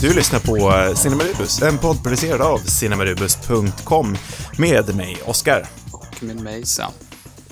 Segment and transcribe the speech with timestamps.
[0.00, 4.16] Du lyssnar på Cinemarubus, en podd producerad av cinemarubus.com
[4.58, 5.66] med mig, Oskar.
[5.92, 6.92] Och med mig Sam.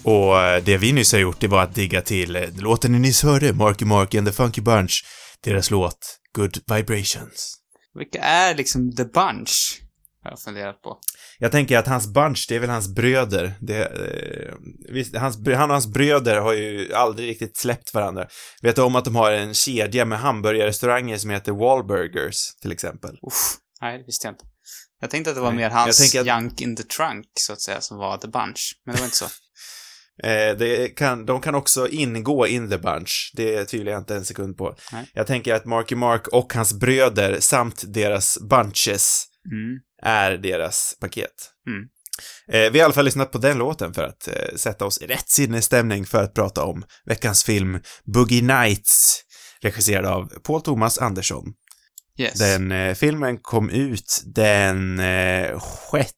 [0.02, 2.98] Och eh, det vi nyss har gjort, det var att digga till eh, låten ni
[2.98, 5.04] nyss hörde, Marky Mark and the Funky Bunch,
[5.44, 7.56] deras låt Good Vibrations.
[7.98, 9.80] Vilka är liksom The Bunch?
[10.22, 10.98] Har jag funderat på.
[11.38, 13.54] Jag tänker att hans bunch, det är väl hans bröder.
[13.60, 14.54] Det, eh,
[14.92, 18.26] visst, hans, han och hans bröder har ju aldrig riktigt släppt varandra.
[18.62, 23.10] Vet du om att de har en kedja med hamburgerrestauranger som heter Wahlburgers, till exempel?
[23.10, 24.44] Uff, nej, det visste jag inte.
[25.00, 27.60] Jag tänkte att det var Nej, mer hans att- Junk in the Trunk, så att
[27.60, 28.80] säga, som var The Bunch.
[28.86, 29.26] Men det var inte så.
[30.22, 33.32] Eh, kan, de kan också ingå in the bunch.
[33.34, 34.76] Det tvivlar jag inte en sekund på.
[34.92, 35.10] Nej.
[35.14, 39.78] Jag tänker att Marky Mark och hans bröder samt deras bunches Mm.
[40.02, 41.52] är deras paket.
[41.68, 41.88] Mm.
[42.48, 44.98] Eh, vi har i alla fall lyssnat på den låten för att eh, sätta oss
[44.98, 49.22] i rätt sinnesstämning för att prata om veckans film Boogie Nights,
[49.60, 51.44] regisserad av Paul Thomas Andersson.
[52.18, 52.38] Yes.
[52.38, 55.62] Den eh, filmen kom ut den eh,
[55.92, 56.12] 6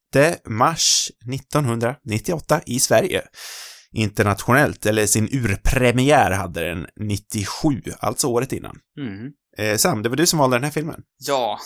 [0.46, 3.22] mars 1998 i Sverige.
[3.92, 8.78] Internationellt, eller sin urpremiär hade den 97, alltså året innan.
[9.00, 9.30] Mm.
[9.58, 11.02] Eh, Sam, det var du som valde den här filmen.
[11.26, 11.58] Ja.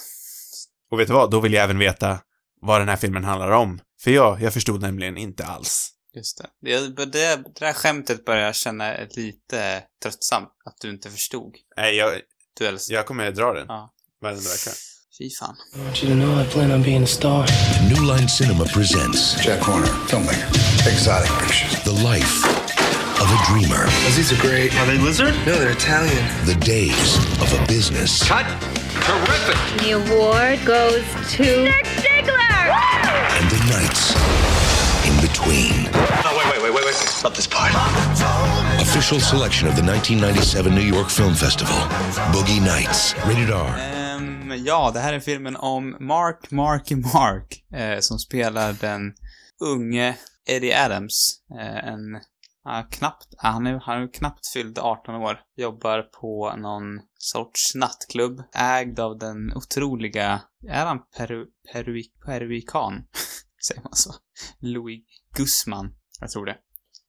[0.92, 1.30] Och vet du vad?
[1.30, 2.18] Då vill jag även veta
[2.60, 3.80] vad den här filmen handlar om.
[4.02, 5.88] För jag, jag förstod nämligen inte alls.
[6.16, 6.46] Just det.
[6.70, 7.04] Det, det.
[7.36, 10.48] det där skämtet börjar jag känna lite tröttsamt.
[10.64, 11.54] Att du inte förstod.
[11.76, 12.12] Nej, jag,
[12.58, 12.94] Du älskar.
[12.94, 13.64] jag kommer dra den.
[13.68, 13.92] Ja.
[14.22, 14.70] Varenda vecka.
[15.18, 15.56] Fy fan.
[15.74, 17.46] I want you to know I plan on being a star.
[17.88, 20.46] New Line Cinema presents Jack Horner, filmmaker,
[20.92, 21.84] Exotic Pictures.
[21.84, 22.46] the life
[23.22, 23.84] of a dreamer,
[24.16, 24.72] These are great.
[24.80, 25.34] Are they lizard?
[25.46, 26.24] No, they're Italian.
[26.46, 28.46] the days of a business, Cut.
[29.08, 29.58] Terrific.
[29.82, 31.04] The award goes
[31.36, 32.52] to Dick Ziegler!
[33.38, 34.14] and the nights
[35.08, 35.84] in between.
[36.24, 36.94] No, wait, wait, wait, wait, wait.
[36.94, 37.72] Stop this part.
[38.80, 41.76] Official selection of the 1997 New York Film Festival,
[42.32, 43.78] Boogie Nights, rated R.
[43.78, 49.12] Ehm, ja, det här är filmen om Mark Marky Mark, eh, som spelar den
[49.60, 50.16] unge
[50.48, 51.34] Eddie Adams.
[51.60, 52.20] Eh, en,
[52.64, 55.40] ja, knappt, ja, han är, han är knappt fylld 18 år.
[55.56, 63.04] Jobbar på någon sorts nattklubb, ägd av den otroliga, är han peru, peru, peruikan?
[63.68, 64.14] Säger man så?
[64.58, 65.04] Louis
[65.36, 66.56] Guzman, jag tror det.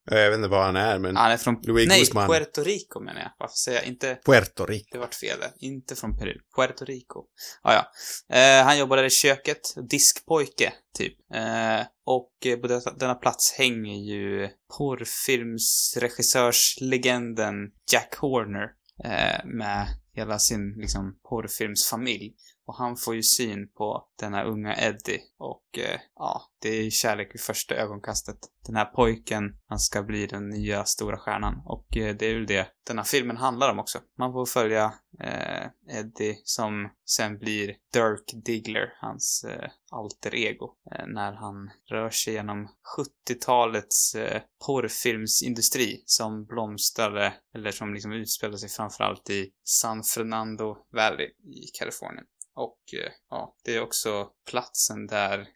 [0.05, 1.15] Jag vet inte vad han är, men...
[1.15, 2.27] Han är från, Louis nej, Guzman.
[2.27, 3.31] Puerto Rico menar jag.
[3.37, 4.87] Varför säger jag inte Puerto Rico.
[4.91, 5.51] det vart fel där.
[5.57, 6.39] Inte från Peru.
[6.55, 7.25] Puerto Rico.
[7.61, 7.91] Ah, ja.
[8.37, 9.73] Eh, han jobbar där i köket.
[9.89, 11.13] Diskpojke, typ.
[11.33, 12.67] Eh, och eh, på
[12.99, 17.55] denna plats hänger ju porrfilmsregissörslegenden
[17.91, 18.69] Jack Horner
[19.03, 22.33] eh, med hela sin liksom porrfilmsfamilj.
[22.65, 27.33] Och han får ju syn på denna unga Eddie och eh, ja, det är kärlek
[27.33, 28.37] vid första ögonkastet.
[28.65, 32.47] Den här pojken, han ska bli den nya stora stjärnan och eh, det är väl
[32.47, 33.99] det den här filmen handlar om också.
[34.17, 41.07] Man får följa eh, Eddie som sen blir Dirk Diggler, hans eh, alter ego, eh,
[41.07, 48.69] när han rör sig genom 70-talets eh, porrfilmsindustri som blomstrade, eller som liksom utspelade sig
[48.69, 52.25] framförallt i San Fernando Valley i Kalifornien.
[52.55, 55.47] Och eh, ja, det är också platsen där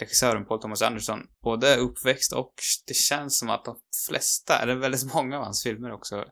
[0.00, 2.54] regissören Paul Thomas Anderson både är uppväxt och
[2.86, 3.76] det känns som att de
[4.08, 6.24] flesta, eller väldigt många av hans filmer också,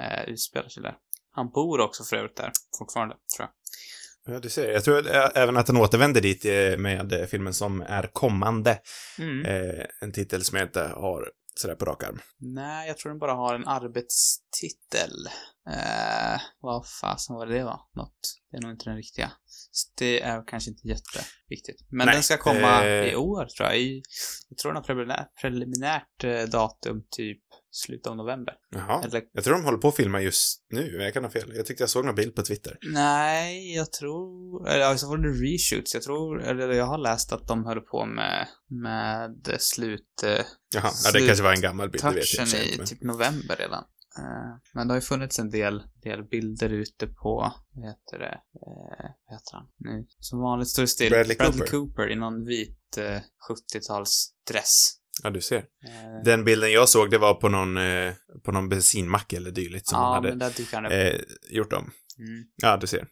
[0.00, 0.96] eh, utspelar sig där.
[1.30, 4.34] Han bor också för övrigt där fortfarande, tror jag.
[4.34, 4.70] Ja, du ser.
[4.72, 8.78] Jag tror ä- även att den återvänder dit eh, med eh, filmen som är kommande.
[9.18, 9.44] Mm.
[9.44, 12.20] Eh, en titel som jag inte har sådär på rak arm.
[12.38, 15.28] Nej, jag tror den bara har en arbetstitel.
[15.68, 17.80] Eh, vad fasen var det det var?
[17.96, 18.18] Något.
[18.50, 19.32] Det är nog inte den riktiga.
[19.70, 21.86] Så det är kanske inte jätteviktigt.
[21.90, 23.78] Men Nej, den ska komma eh, i år, tror jag.
[23.78, 24.02] I,
[24.48, 28.54] jag tror den har preliminärt, preliminärt eh, datum typ slutet av november.
[28.70, 29.04] Jaha.
[29.04, 31.52] Eller, Jag tror de håller på att filma just nu, men jag kan ha fel.
[31.54, 32.78] Jag tyckte jag såg någon bild på Twitter.
[32.82, 34.68] nej, jag tror...
[34.68, 35.94] Eller så var det reshoots.
[35.94, 40.22] Jag tror, eller jag har läst att de höll på med, med slut...
[40.24, 42.58] Eh, Jaha, ja, det kanske var en gammal bild, det vet jag inte.
[42.58, 42.86] i Men...
[42.86, 43.84] typ november redan.
[44.18, 48.34] Eh, Men det har ju funnits en del, del bilder ute på, vad heter det,
[48.34, 50.06] eh, vad heter han nu?
[50.20, 51.10] Som vanligt står det still.
[51.10, 51.70] Bradley Bradley Cooper.
[51.70, 53.20] Cooper i någon vit eh,
[53.50, 54.94] 70-talsdress.
[55.22, 55.56] Ja, du ser.
[55.58, 58.12] Eh, Den bilden jag såg, det var på någon, eh,
[58.44, 60.92] på någon bensinmack eller dylikt som ja, de hade men där dyker han upp.
[60.92, 61.20] eh,
[61.56, 61.90] gjort dem.
[62.18, 62.44] Mm.
[62.62, 63.06] Ja, du ser.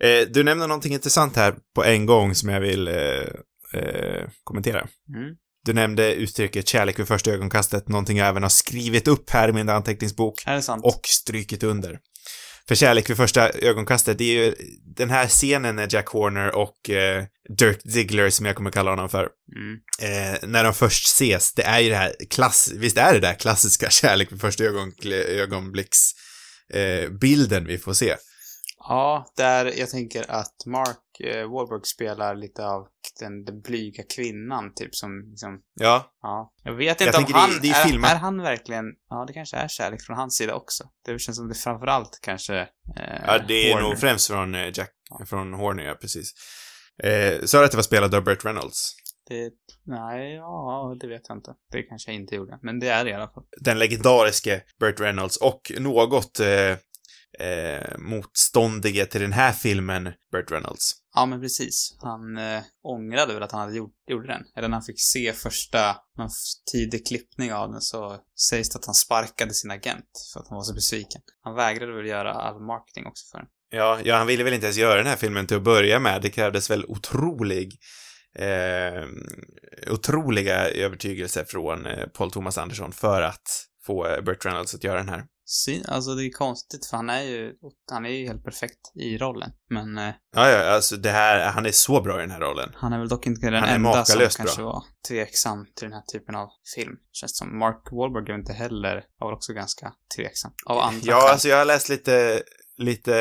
[0.00, 2.94] Eh, du nämnde någonting intressant här på en gång som jag vill eh,
[3.74, 4.88] eh, kommentera.
[5.16, 5.36] Mm.
[5.66, 9.52] Du nämnde uttrycket kärlek vid första ögonkastet, någonting jag även har skrivit upp här i
[9.52, 10.84] min anteckningsbok Är det sant?
[10.84, 11.98] och strykit under.
[12.68, 14.54] För kärlek vid första ögonkastet, det är ju
[14.96, 17.24] den här scenen när Jack Horner och eh,
[17.58, 20.32] Dirk Diggler, som jag kommer kalla honom för, Mm.
[20.32, 23.34] eh, när de först ses, det är ju det här klass, visst är det där
[23.34, 24.92] klassiska kärlek vid första ögon,
[25.28, 25.98] ögonblicks
[26.74, 28.16] eh, bilden vi får se.
[28.88, 32.86] Ja, där jag tänker att Mark eh, Wahlberg spelar lite av
[33.20, 36.52] den, den blyga kvinnan, typ som liksom, Ja, ja.
[36.62, 38.84] Jag vet Jag inte om tänker det- han, det är är, filmat- är han verkligen,
[39.10, 40.84] ja det kanske är kärlek från hans sida också.
[41.04, 42.56] Det känns som det framförallt kanske
[42.96, 43.88] eh, ja det är Horner.
[43.88, 44.90] nog främst från eh, Jack,
[45.28, 46.30] från Horner, ja, precis.
[47.02, 48.92] Eh, sa du att det var spelat av Burt Reynolds?
[49.28, 49.50] Det,
[49.86, 51.54] nej, ja, det vet jag inte.
[51.72, 52.58] Det kanske jag inte gjorde.
[52.62, 53.44] Men det är det i alla fall.
[53.60, 56.46] Den legendariske Burt Reynolds och något eh,
[57.40, 60.94] eh, motståndige till den här filmen, Burt Reynolds.
[61.14, 61.96] Ja, men precis.
[61.98, 64.42] Han eh, ångrade väl att han hade gjort, gjorde den.
[64.56, 66.30] Eller när han fick se första, någon
[66.72, 68.16] tidig klippning av den så
[68.50, 71.20] sägs det att han sparkade sin agent för att han var så besviken.
[71.42, 73.48] Han vägrade väl göra all marketing också för den.
[73.70, 76.22] Ja, ja, han ville väl inte ens göra den här filmen till att börja med.
[76.22, 77.78] Det krävdes väl otrolig,
[78.38, 79.04] eh,
[79.92, 84.98] otroliga övertygelser från eh, Paul Thomas Anderson för att få eh, Burt Reynolds att göra
[84.98, 85.24] den här.
[85.48, 87.52] Syn, alltså det är konstigt för han är ju,
[87.90, 89.50] han är ju helt perfekt i rollen.
[89.70, 92.70] Men eh, Ja, ja, alltså det här, han är så bra i den här rollen.
[92.74, 94.72] han är väl dock inte den enda som makalöst kanske bra.
[94.72, 96.92] var tveksam till den här typen av film.
[97.12, 100.52] Känns som Mark Wahlberg är inte heller, var väl också ganska tveksam.
[100.66, 101.30] Av andra Ja, skäl.
[101.30, 102.42] alltså jag har läst lite,
[102.76, 103.14] lite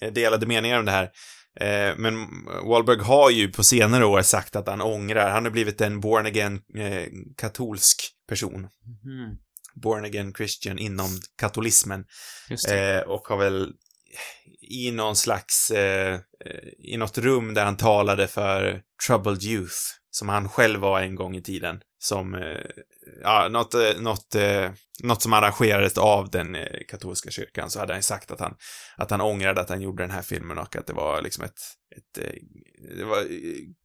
[0.00, 1.10] eh, delade meningar om det här.
[1.60, 2.14] Eh, Men
[2.68, 6.26] Wahlberg har ju på senare år sagt att han ångrar, han har blivit en born
[6.26, 6.60] again
[7.36, 7.96] katolsk
[8.28, 8.60] person.
[8.60, 9.38] Mhm,
[9.74, 12.04] Born again Christian inom katolismen.
[12.68, 13.72] Eh, och har väl
[14.60, 19.76] i någon slags, eh, eh, i något rum där han talade för troubled youth,
[20.10, 22.60] som han själv var en gång i tiden, som, eh,
[23.22, 24.70] ja, något, eh, något, eh,
[25.02, 26.56] något som arrangerades av den
[26.88, 28.54] katolska kyrkan, så hade han sagt att han,
[28.96, 31.60] att han ångrade att han gjorde den här filmen och att det var liksom ett,
[31.96, 32.24] ett
[32.98, 33.26] det var,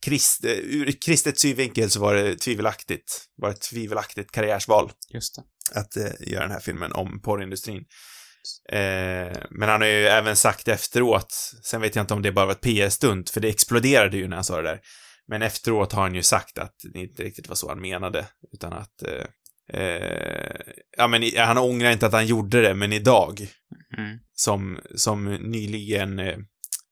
[0.06, 5.80] krist, ur kristet synvinkel så var det tvivelaktigt, var ett tvivelaktigt karriärsval Just det.
[5.80, 7.86] att göra den här filmen om porrindustrin.
[8.72, 11.34] Eh, men han har ju även sagt efteråt,
[11.64, 14.38] sen vet jag inte om det bara var ett PR-stunt, för det exploderade ju när
[14.38, 14.80] han sa det där.
[15.28, 18.74] Men efteråt har han ju sagt att det inte riktigt var så han menade, utan
[18.74, 20.56] att eh, eh,
[20.98, 23.48] ja men han ångrar inte att han gjorde det, men idag,
[23.98, 24.20] Mm.
[24.34, 26.38] som, som nyligen eh,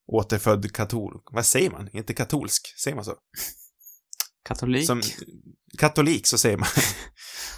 [0.06, 1.88] återfödd katol, vad säger man?
[1.92, 3.14] Inte katolsk, säger man så?
[4.48, 4.86] Katolik.
[4.86, 5.02] Som
[5.78, 6.68] katolik, så säger man.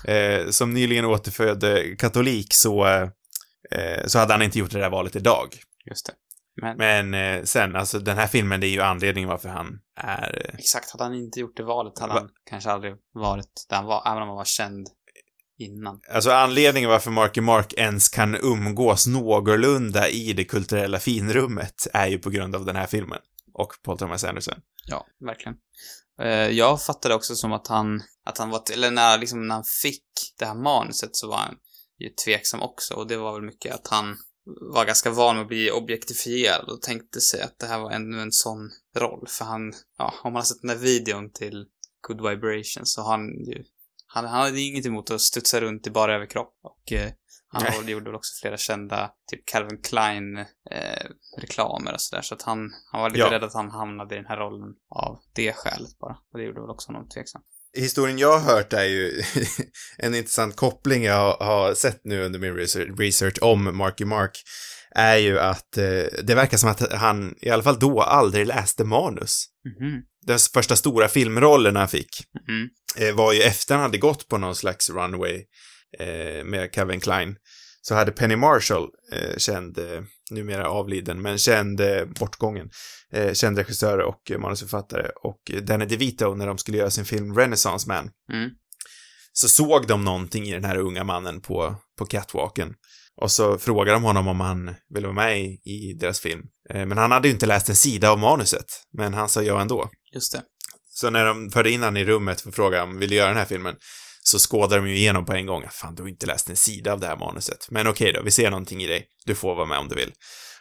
[0.16, 2.86] eh, som nyligen återfödd eh, katolik så,
[3.70, 5.48] eh, så hade han inte gjort det där valet idag.
[5.90, 6.12] Just det.
[6.62, 10.48] Men, Men eh, sen, alltså den här filmen, det är ju anledningen varför han är...
[10.48, 13.76] Eh, exakt, hade han inte gjort det valet hade Va- han kanske aldrig varit där
[13.76, 14.86] han var, även om han var känd
[15.58, 16.00] innan.
[16.10, 22.18] alltså anledningen varför Marky Mark ens kan umgås någorlunda i det kulturella finrummet är ju
[22.18, 23.18] på grund av den här filmen.
[23.54, 24.58] Och Paul Thomas Anderson.
[24.88, 25.56] Ja, verkligen.
[26.22, 29.64] Eh, jag fattade också som att han, att han var, eller när, liksom, när han
[29.82, 30.04] fick
[30.38, 31.54] det här manuset så var han
[31.98, 34.16] ju tveksam också och det var väl mycket att han
[34.74, 38.20] var ganska van med att bli objektifierad och tänkte sig att det här var ännu
[38.20, 41.66] en sån roll för han, ja, om man har sett den där videon till
[42.08, 43.64] Good Vibrations så han ju,
[44.06, 47.12] han, han hade inget emot att studsa runt i bara överkropp och eh,
[47.48, 47.90] han Nej.
[47.90, 50.38] gjorde väl också flera kända, typ Calvin Klein
[50.70, 51.06] eh,
[51.38, 53.30] reklamer och sådär så att han, han var lite Ja.
[53.32, 56.18] rädd att han hamnade i den här rollen av det skälet bara.
[56.32, 57.42] Och det gjorde väl också honom tveksam.
[57.76, 59.22] Historien jag har hört är ju
[59.98, 62.54] en intressant koppling jag har, sett nu under min
[62.98, 64.42] research, om Marky Mark
[64.94, 68.84] är ju att eh, det verkar som att han, i alla fall då, aldrig läste
[68.84, 69.46] manus.
[69.80, 70.02] Mhm.
[70.26, 72.08] Den första stora filmrollen han fick
[72.48, 72.68] Mhm.
[72.98, 75.44] eh, var ju efter han hade gått på någon slags runway
[75.98, 77.36] eh, med Kevin Klein.
[77.82, 82.70] Så hade Penny Marshall, eh, känd, eh, numera avliden, men känd eh, bortgången,
[83.12, 87.88] eh, känd regissör och manusförfattare och Danny DeVito när de skulle göra sin film Renaissance
[87.88, 88.50] Man Mm.
[89.32, 92.74] så såg de någonting i den här unga mannen på, på catwalken.
[93.20, 96.42] Och så frågade de honom om han ville vara med i, i deras film.
[96.70, 99.60] Eh, men han hade ju inte läst en sida av manuset, men han sa ja
[99.60, 99.90] ändå.
[100.14, 100.42] Just det.
[100.88, 103.28] Så när de förde in han i rummet för att fråga om vill du göra
[103.28, 103.76] den här filmen,
[104.26, 105.64] så skådade de ju igenom på en gång.
[105.70, 107.66] Fan, du har inte läst en sida av det här manuset.
[107.70, 109.06] Men okej då, vi ser någonting i dig.
[109.24, 110.12] Du får vara med om du vill.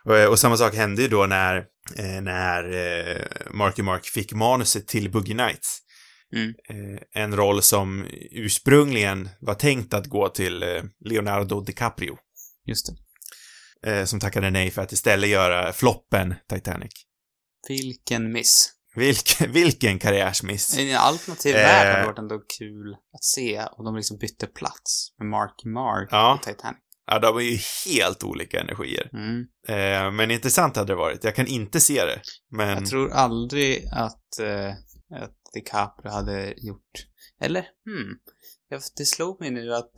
[0.03, 1.55] Och, eh, och samma sak hände ju då när,
[1.95, 5.81] eh, när eh, Marky Mark fick manuset till Boogie Nights.
[6.35, 6.53] Mm.
[7.15, 10.63] En roll som ursprungligen var tänkt att gå till
[11.05, 12.17] Leonardo DiCaprio.
[12.67, 12.89] Just
[13.81, 14.07] det.
[14.07, 16.91] Som tackade nej för att istället göra floppen Titanic.
[17.67, 18.74] Vilken miss.
[18.95, 20.77] Vilken, vilken karriärsmiss.
[20.77, 21.61] En alternativ Eh.
[21.61, 26.09] värld hade varit ändå kul att se och de liksom bytte plats med Marky Mark
[26.11, 26.33] Ja.
[26.33, 26.77] och Titanic.
[27.07, 29.09] Ja, de är ju helt olika energier.
[29.13, 29.45] Mm.
[29.67, 31.23] Eh, men intressant hade det varit.
[31.23, 32.21] Jag kan inte se det.
[32.51, 32.69] Men...
[32.69, 34.69] Jag tror aldrig att, eh,
[35.23, 36.91] att DiCaprio hade gjort...
[37.41, 38.17] Eller, hmm.
[38.69, 39.93] Jag, det slog mig nu att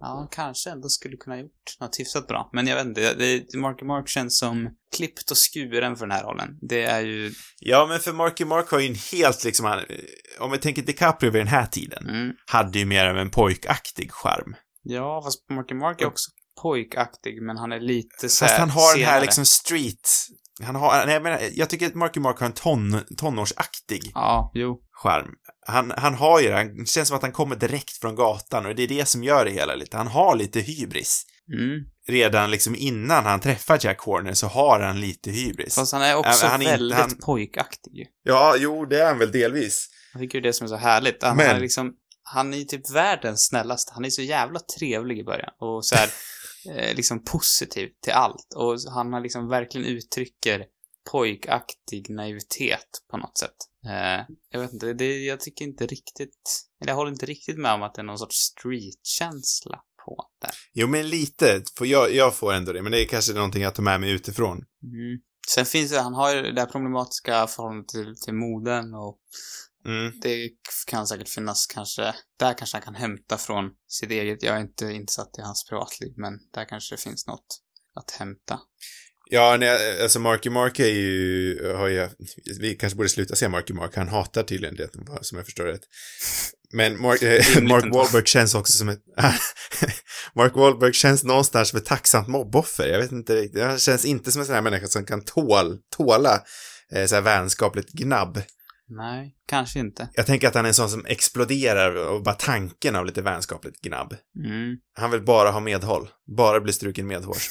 [0.00, 2.50] ja, kanske ändå skulle kunna gjort något hyfsat bra.
[2.52, 6.24] Men jag vet inte, det, Marky Mark känns som klippt och skuren för den här
[6.24, 6.58] rollen.
[6.60, 9.84] Det är ju, Ja, men för Marky Mark har ju en helt liksom, han-
[10.40, 14.12] om vi tänker DiCaprio vid den här tiden, mm, hade ju mer av en pojkaktig
[14.12, 14.54] charm.
[14.82, 16.30] ja, fast Marky Mark är också
[16.62, 19.20] pojkaktig, men han är lite så Fast han har den här senare.
[19.24, 20.08] liksom street,
[20.62, 24.50] han har, nej jag menar, jag tycker att Marky Mark har en ton, tonårsaktig Ja,
[24.54, 24.80] jo.
[25.02, 25.30] charm.
[25.66, 28.66] Han, han har ju det, han- det känns som att han kommer direkt från gatan
[28.66, 29.96] och det är det som gör det hela lite.
[29.96, 31.24] Han har lite hybris.
[31.58, 31.80] Mm.
[32.08, 35.74] Redan liksom innan han träffar Jack Horner så har han lite hybris.
[35.74, 38.06] Fast han är också han inte- väldigt han- pojkaktig.
[38.22, 39.88] Ja, jo, det är han väl delvis.
[40.12, 41.22] Jag tycker det är det som är så härligt.
[41.22, 41.92] Han, Men- han är liksom,
[42.22, 43.92] han är ju typ världens snällaste.
[43.94, 45.50] Han är så jävla trevlig i början.
[45.60, 46.08] Och så här,
[46.76, 48.54] eh, liksom positiv till allt.
[48.56, 50.64] Och han har liksom verkligen uttrycker
[51.10, 53.56] pojkaktig naivitet på något sätt.
[53.86, 57.72] Eh, jag vet inte, det, jag tycker inte riktigt, eller jag håller inte riktigt med
[57.72, 60.50] om att det är någon sorts street-känsla på det.
[60.72, 63.74] Jo, men lite, för jag, jag får ändå det, men det är kanske någonting jag
[63.74, 64.56] tar med mig utifrån.
[64.56, 65.20] Mm.
[65.48, 69.18] Sen finns det, han har ju det här problematiska förhållandet till, till moden och
[69.84, 70.20] Mm.
[70.20, 70.50] det
[70.86, 74.84] kan säkert finnas kanske, där kanske han kan hämta från sitt eget, jag är inte
[74.92, 77.60] insatt i hans privatliv, men där kanske det finns något
[77.94, 78.60] att hämta.
[79.34, 82.08] Ja, nej, alltså Marky Mark är ju, har ju,
[82.60, 84.88] vi kanske borde sluta säga Marky Mark, han hatar tydligen det,
[85.20, 85.78] som jag förstår det.
[86.72, 87.84] Men Mark, eh, Mark.
[87.94, 89.02] Wahlberg känns också som ett,
[90.34, 94.32] Mark Wahlberg känns någonstans som ett tacksamt mobboffer, jag vet inte riktigt, han känns inte
[94.32, 96.42] som en sån här människa som kan tål, tåla
[96.94, 98.42] eh, så här vänskapligt gnabb.
[98.88, 100.08] Nej, kanske inte.
[100.12, 103.80] Jag tänker att han är en sån som exploderar och bara tanken av lite vänskapligt
[103.80, 104.14] gnabb.
[104.44, 104.76] Mm.
[104.94, 107.48] Han vill bara ha medhåll, bara bli struken medhårs.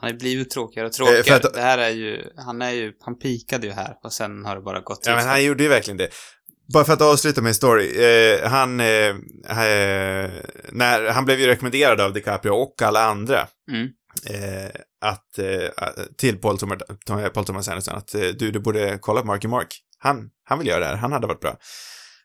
[0.00, 1.36] Han har ju blivit tråkigare och Eh, tråkigare.
[1.46, 4.56] att- Det här är ju, han är ju, han pikade ju här och sen har
[4.56, 6.08] det bara gått Ja, men han gjorde ju verkligen det.
[6.72, 8.04] Bara för att avsluta min story.
[8.04, 8.86] Eh, han, eh,
[9.66, 10.30] eh,
[10.72, 13.88] när, han blev ju rekommenderad av DiCaprio och alla andra Mm.
[14.30, 16.78] eh, att, eh, till Paul Thomas,
[17.34, 19.68] Paul Thomas Anderson att du, du borde kolla på Marky Mark.
[19.98, 21.56] Han, han vill göra det här, han hade varit bra.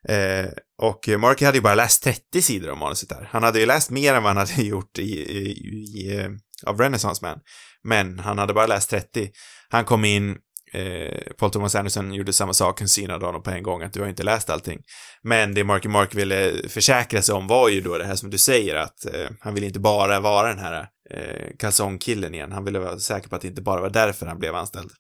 [0.10, 0.46] Eh,
[0.82, 3.28] och Marky hade ju bara läst 30 sidor om manuset där.
[3.32, 6.28] Han hade ju läst mer än vad han hade gjort i, i, i,
[6.64, 7.40] av Renaissance Man.
[7.84, 9.30] Men han hade bara läst 30.
[9.70, 10.38] Han kom in,
[10.74, 14.02] eh, Paul Thomas Anderson gjorde samma sak, han synade honom på en gång, att du
[14.02, 14.80] har inte läst allting.
[15.24, 18.38] Men det Marky Mark ville försäkra sig om var ju då det här som du
[18.38, 22.80] säger, att eh, han ville inte bara vara den här eh, kalsongkillen igen, han ville
[22.80, 24.92] vara säker på att det inte bara var därför han blev anställd.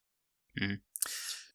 [0.62, 0.77] Mm.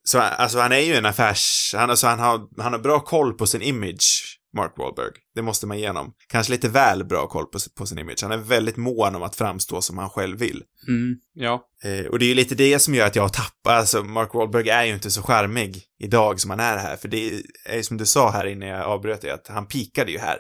[0.09, 1.75] Så alltså han är ju en affärs...
[1.77, 5.13] Han, alltså, han, har, han har bra koll på sin image, Mark Wahlberg.
[5.35, 6.13] Det måste man igenom.
[6.29, 8.23] Kanske lite väl bra koll på, på sin image.
[8.23, 10.63] Han är väldigt mån om att framstå som han själv vill.
[10.89, 11.17] Mm.
[11.35, 11.63] Ja.
[11.85, 14.35] Eh, och det är ju lite det som gör att jag har tappat, alltså Mark
[14.35, 17.31] Wahlberg är ju inte så charmig idag som han är här, för det
[17.65, 20.39] är ju som du sa här innan jag avbröt dig, att han pikade ju här.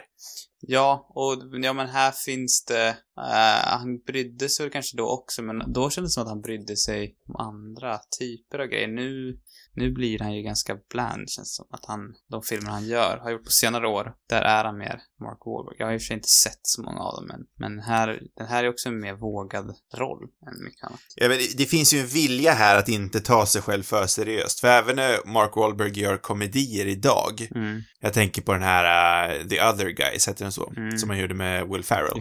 [0.60, 5.42] Ja, och ja men här finns det, eh, han brydde sig väl kanske då också,
[5.42, 8.88] men då kändes det som att han brydde sig om andra typer av grejer.
[8.88, 9.40] Nu,
[9.76, 11.66] nu blir han ju ganska bland, känns som.
[11.70, 15.00] Att han, de filmer han gör, har gjort på senare år, där är han mer
[15.20, 15.76] Mark Wahlberg.
[15.78, 18.20] Jag har i och för sig inte sett så många av dem, men, men här,
[18.36, 21.00] den här är också en mer vågad roll än mycket annat.
[21.14, 24.06] Ja, men det, det finns ju en vilja här att inte ta sig själv för
[24.06, 29.28] seriöst, för även när Mark Wahlberg gör komedier idag, Mm, jag tänker på den här
[29.40, 30.72] uh, The Other Guys, heter den så?
[30.76, 30.98] Mm.
[30.98, 32.20] Som han gjorde med Will Ferrell.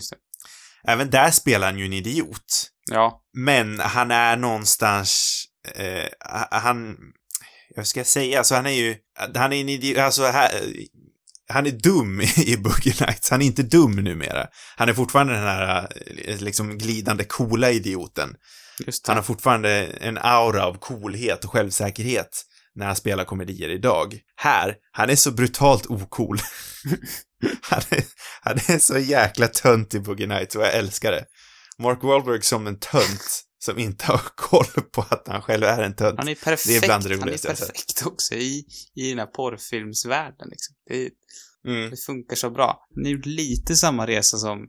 [0.87, 2.71] Även där spelar han ju en idiot.
[2.91, 5.43] Ja, Men han är någonstans,
[5.75, 6.09] eh,
[6.51, 6.97] han,
[7.75, 8.95] jag ska säga, alltså han är ju,
[9.35, 10.49] han är en idiot, alltså här,
[11.49, 14.47] han är dum i Boogie Nights, han är inte dum numera.
[14.75, 15.87] Han är fortfarande den här,
[16.25, 18.35] eh, liksom glidande coola idioten.
[19.07, 22.45] Han har fortfarande en aura av coolhet och självsäkerhet
[22.75, 24.19] när han spelar komedier idag.
[24.35, 26.39] Här, han är så brutalt ocool.
[27.61, 28.03] han, är,
[28.41, 31.25] han är så jäkla tönt i Boogie Nights och jag älskar det.
[31.79, 35.95] Mark Wahlberg som en tönt som inte har koll på att han själv är en
[35.95, 36.19] tönt.
[36.19, 39.25] Han är perfekt, Det är bland det han är perfekt också i, i den här
[39.25, 40.75] porrfilmsvärlden liksom.
[40.89, 41.09] Det,
[41.67, 41.89] Mm.
[41.89, 42.87] det funkar så bra.
[42.95, 44.59] Han gjort lite samma resa som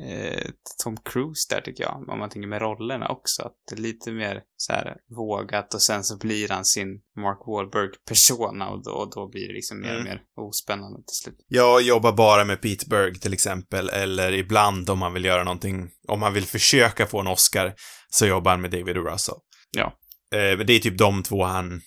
[0.00, 0.50] eh,
[0.84, 3.42] Tom Cruise där tycker jag, om man tänker med rollerna också.
[3.42, 7.38] Att det är lite mer så här vågat och sen så blir han sin Mark
[7.46, 10.04] Wahlberg-persona och då, då blir det liksom mer och Mm.
[10.04, 11.36] mer ospännande till slut.
[11.48, 15.90] Jag jobbar bara med Pete Berg till exempel, eller ibland om man vill göra någonting,
[16.08, 17.74] om man vill försöka få en Oscar,
[18.10, 18.96] så jobbar han med David.
[18.96, 19.34] Russell.
[19.76, 19.98] Ja.
[20.34, 21.80] Eh, det är typ de två han,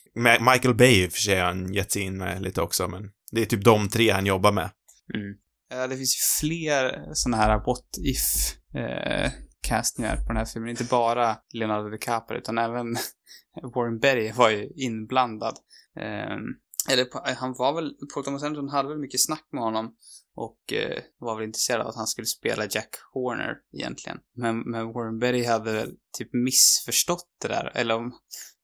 [0.52, 3.10] Michael Bay i och för sig har han gett sig in med lite också, men
[3.32, 4.70] det är typ de tre han jobbar med.
[5.14, 5.36] Mm.
[5.75, 10.70] Ja, det finns ju fler sådana här what-if-castningar eh, på den här filmen.
[10.70, 12.96] Inte bara Leonardo DiCaprio utan även
[13.75, 15.55] Warren Berry var ju inblandad.
[16.00, 16.41] Ehm,
[16.89, 19.96] eller han var väl, Paul Thomas Anderson hade väl mycket snack med honom
[20.36, 24.17] och eh, var väl intresserad av att han skulle spela Jack Horner egentligen.
[24.36, 28.13] Men, men Warren Berry hade väl typ missförstått det där, eller om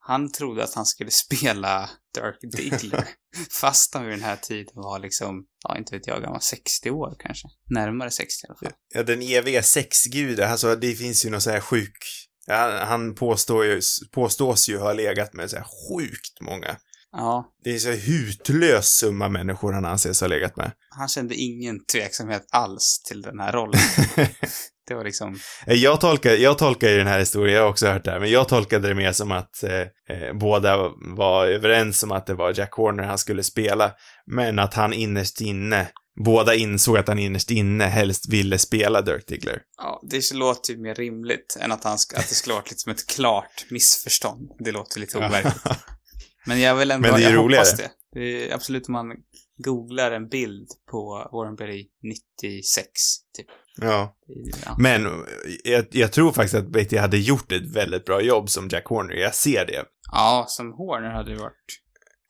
[0.03, 3.07] han trodde att han skulle spela Dirk Diggler.
[3.51, 7.15] fast han vid den här tiden var liksom, ja inte vet jag, gammal 60 år
[7.19, 7.47] kanske.
[7.69, 8.71] Närmare 60 i alla fall.
[8.93, 12.27] Ja, den eviga sexguden, alltså det finns ju någon sån här sjuk...
[12.45, 13.81] Ja, han påstår ju,
[14.11, 16.77] påstås ju ha legat med så här sjukt många.
[17.11, 20.71] Ja, Det är så hutlös summa människor han anses ha legat med.
[20.89, 23.81] han kände ingen tveksamhet alls till den här rollen.
[24.87, 28.05] det var liksom, Jag tolkar, jag tolkar ju den här historien, jag har också hört
[28.05, 29.79] det här, men jag tolkade det mer som att eh,
[30.17, 30.77] eh, båda
[31.15, 33.91] var överens om att det var Jack Horner han skulle spela,
[34.25, 35.87] men att han innerst inne,
[36.25, 39.61] båda insåg att han innerst inne helst ville spela Dirk Diggler.
[39.77, 43.07] ja, det låter ju mer rimligt än att, han att det skulle varit liksom ett
[43.07, 44.49] klart missförstånd.
[44.59, 45.63] Det låter lite overkligt.
[46.45, 47.91] Men jag vill ändå, Men det är jag hoppas roligare.
[48.13, 48.19] det.
[48.19, 49.07] det är absolut om man
[49.57, 52.85] googlar en bild på Warren Beatty 96,
[53.37, 53.47] typ.
[53.81, 54.15] ja.
[54.65, 54.75] Ja.
[54.79, 55.11] Men eh,
[55.63, 59.15] jag, jag tror faktiskt att Beatty hade gjort ett väldigt bra jobb som Jack Horner,
[59.15, 59.83] jag ser det.
[60.11, 61.53] ja, som Horner hade det varit.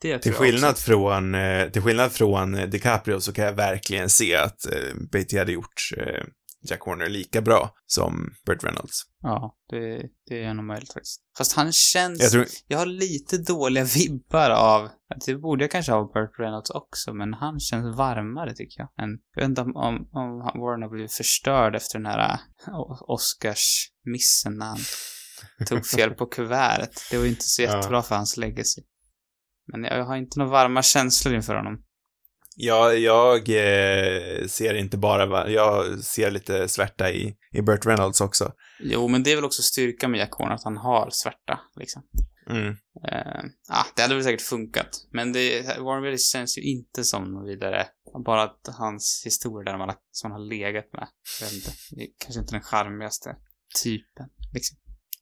[0.02, 3.52] Det Till tror jag skillnad från, eh, till skillnad från eh, DiCaprio så kan jag
[3.52, 6.24] verkligen se att eh, Beatty hade gjort eh,
[6.64, 9.02] Jack Horner lika bra som Burt Reynolds.
[9.20, 11.20] Ja, det, det är nog möjligt faktiskt.
[11.38, 12.20] Fast han känns...
[12.22, 14.88] Jag tror, Jag har lite dåliga vibbar av,
[15.26, 19.04] det borde jag kanske ha av Burt Reynolds också, men han känns varmare tycker jag.
[19.04, 20.40] Än, jag vet inte om, om, om
[20.82, 24.78] har blivit förstörd efter den här O- Oscars-missen när han
[25.68, 26.92] tog fel på kuvertet.
[27.10, 27.76] Det var ju inte så Ja.
[27.76, 28.82] jättebra för hans legacy.
[29.72, 31.84] Men jag har inte några varma känslor inför honom.
[32.56, 38.52] Jag, jag eh, ser inte bara, jag ser lite svärta i, i Burt Reynolds också.
[38.80, 42.02] Jo, men det är väl också styrka med Jack Horner, att han har svärta, liksom.
[42.50, 42.68] Mm.
[43.08, 44.88] Eh, ah, det hade väl säkert funkat.
[45.10, 47.86] Men det, Warren Beatty känns ju inte som någon vidare.
[48.24, 51.08] Bara att hans historia där man, som han har legat med.
[51.52, 51.70] Inte.
[51.90, 53.36] Det är kanske inte den charmigaste
[53.82, 54.78] typen, liksom.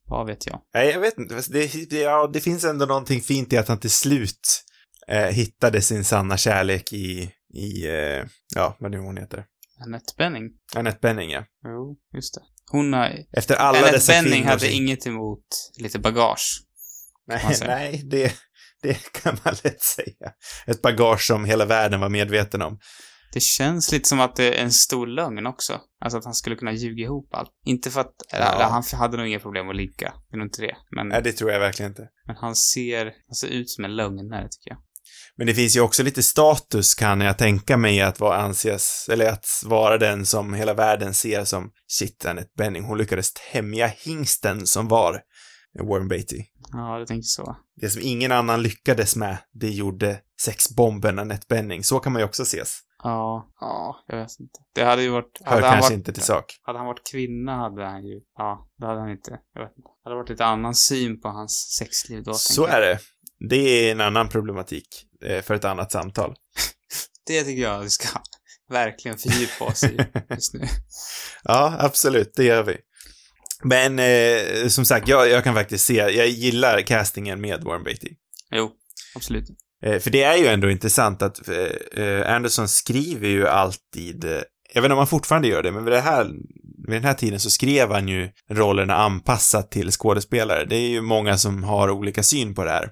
[0.06, 0.62] Vad vet jag?
[0.74, 1.34] Nej, jag vet inte.
[1.48, 4.64] Det, det, ja, det finns ändå någonting fint i att han till slut
[5.10, 9.44] eh, hittade sin sanna kärlek i, i eh, ja, vad nu hon heter.
[9.84, 10.50] Annette Benning?
[10.76, 11.44] Annette Benning, ja.
[11.64, 12.40] Jo, just det.
[12.70, 13.12] Hon har...
[13.32, 15.44] Efter alla Annette dessa Benning kvinnor hade inget emot
[15.78, 16.62] lite bagage.
[17.26, 18.34] Nej, nej det,
[18.82, 20.32] det kan man lätt säga.
[20.66, 22.78] Ett bagage som hela världen var medveten om.
[23.32, 25.80] Det känns lite som att det är en stor lögn också.
[26.00, 27.50] Alltså att han skulle kunna ljuga ihop allt.
[27.64, 28.14] Inte för att...
[28.32, 28.38] Ja.
[28.38, 30.12] eller han hade nog inga problem att ligga.
[30.30, 30.76] Det är nog inte det.
[30.96, 32.08] Men, Nej, det tror jag verkligen inte.
[32.26, 33.04] men han ser...
[33.04, 34.78] Han ser ut som en lögnare, tycker jag.
[35.40, 39.32] Men det finns ju också lite status kan jag tänka mig att vara anses, eller
[39.32, 44.66] att vara den som hela världen ser som shit, Annette Benning, hon lyckades tämja hingsten
[44.66, 45.20] som var
[45.88, 46.44] Warren Beatty.
[46.72, 47.56] Ja, jag tänker så.
[47.80, 51.84] Det som ingen annan lyckades med, det gjorde sexbomben Annette Benning.
[51.84, 52.78] Så kan man ju också ses.
[53.02, 54.60] Ja, ja, jag vet inte.
[54.74, 55.40] Det hade ju varit...
[55.44, 56.44] Hör kanske varit, inte till sak.
[56.62, 58.20] Hade han varit kvinna hade han ju...
[58.36, 59.38] Ja, det hade han inte.
[59.54, 59.88] Jag vet inte.
[60.04, 62.34] Det hade varit lite annan syn på hans sexliv då.
[62.34, 62.98] Så är det.
[63.48, 64.86] Det är en annan problematik
[65.24, 66.34] eh, för ett annat samtal.
[67.26, 68.08] Det tycker jag vi ska
[68.70, 69.98] verkligen fördjupa oss i
[70.30, 70.66] just nu.
[71.44, 72.76] Ja, absolut, det gör vi.
[73.64, 78.08] Men eh, som sagt, jag, jag kan faktiskt se, jag gillar castingen med Warren Beatty.
[78.50, 78.70] Jo,
[79.14, 79.44] absolut.
[79.82, 84.24] Eh, för det är ju ändå intressant att eh, eh, Anderson skriver ju alltid,
[84.74, 86.24] jag vet inte om han fortfarande gör det, men vid, det här,
[86.86, 90.64] vid den här tiden så skrev han ju rollerna anpassat till skådespelare.
[90.64, 92.90] Det är ju många som har olika syn på det här.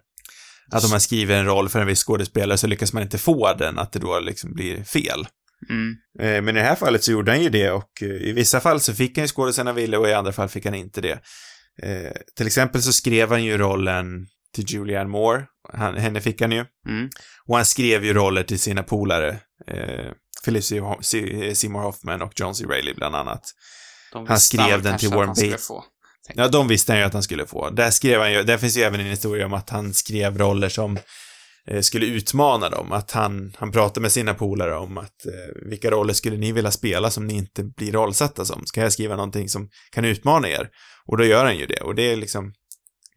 [0.72, 3.54] Att om man skriver en roll för en viss skådespelare så lyckas man inte få
[3.54, 5.26] den, att det då liksom blir fel.
[5.70, 5.94] Mm.
[6.20, 8.60] Eh, Men i det här fallet så gjorde han ju det och eh, i vissa
[8.60, 11.00] fall så fick han ju skådisen han ville och i andra fall fick han inte
[11.00, 11.20] det.
[11.82, 14.06] Eh, till exempel så skrev han ju rollen
[14.54, 15.44] till Julianne Moore.
[15.72, 16.64] Han, henne fick han ju.
[16.88, 17.08] Mm.
[17.46, 19.28] Och han skrev ju roller till sina polare.
[19.66, 20.12] Eh,
[20.44, 22.64] Philip Se- Se- Seymour Hoffman och John C.
[22.68, 23.42] Reilly bland annat.
[24.28, 25.50] Han skrev den till Warren Beatty.
[26.34, 27.70] Ja, de visste han ju att han skulle få.
[27.70, 30.68] Där skrev han ju, där finns ju även en historia om att han skrev roller
[30.68, 30.98] som
[31.66, 32.92] eh, skulle utmana dem.
[32.92, 36.70] Att han, han pratade med sina polare om att eh, vilka roller skulle ni vilja
[36.70, 38.66] spela som ni inte blir rollsatta som?
[38.66, 40.68] Ska jag skriva någonting som kan utmana er?
[41.06, 41.80] Och då gör han ju det.
[41.80, 42.52] Och det är liksom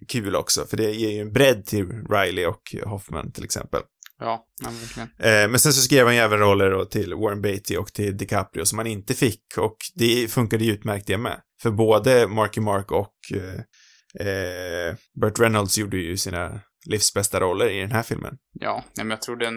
[0.08, 3.82] kul också, för det ger ju en bredd till Riley och Hoffman till exempel.
[4.20, 5.10] Ja, ja, verkligen.
[5.18, 8.18] Eh, men sen så skrev han ju även roller då till Warren Beatty och till
[8.18, 11.42] DiCaprio som han inte fick och det funkade ju utmärkt det med.
[11.62, 17.80] För både Marky Mark och eh, eh, Burt Reynolds gjorde ju sina livsbästa roller i
[17.82, 18.38] den här filmen.
[18.60, 19.54] Ja, nej, men jag tror den...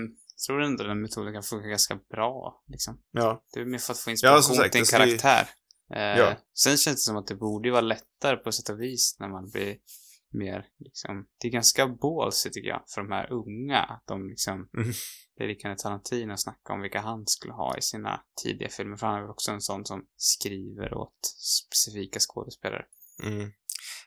[0.47, 2.99] Tror ändå den metoden kan funka ganska bra, liksom.
[3.13, 3.43] Ja.
[3.55, 5.49] Det är mer för att få Ja, inspiration som sagt, till en ju- karaktär.
[5.95, 6.37] Eh, Ja.
[6.59, 9.29] Sen känns det som att det borde ju vara lättare på sätt och vis när
[9.29, 9.77] man blir
[10.35, 13.79] mer liksom, det är ganska ballsy tycker jag för de här unga.
[13.83, 14.93] Att de liksom, Mm.
[15.37, 18.97] det är likadant Tarantino snacka om vilka han skulle ha i sina tidiga filmer.
[18.97, 21.19] För han är väl också en sån som skriver åt
[21.69, 22.85] specifika skådespelare.
[23.23, 23.53] Mm.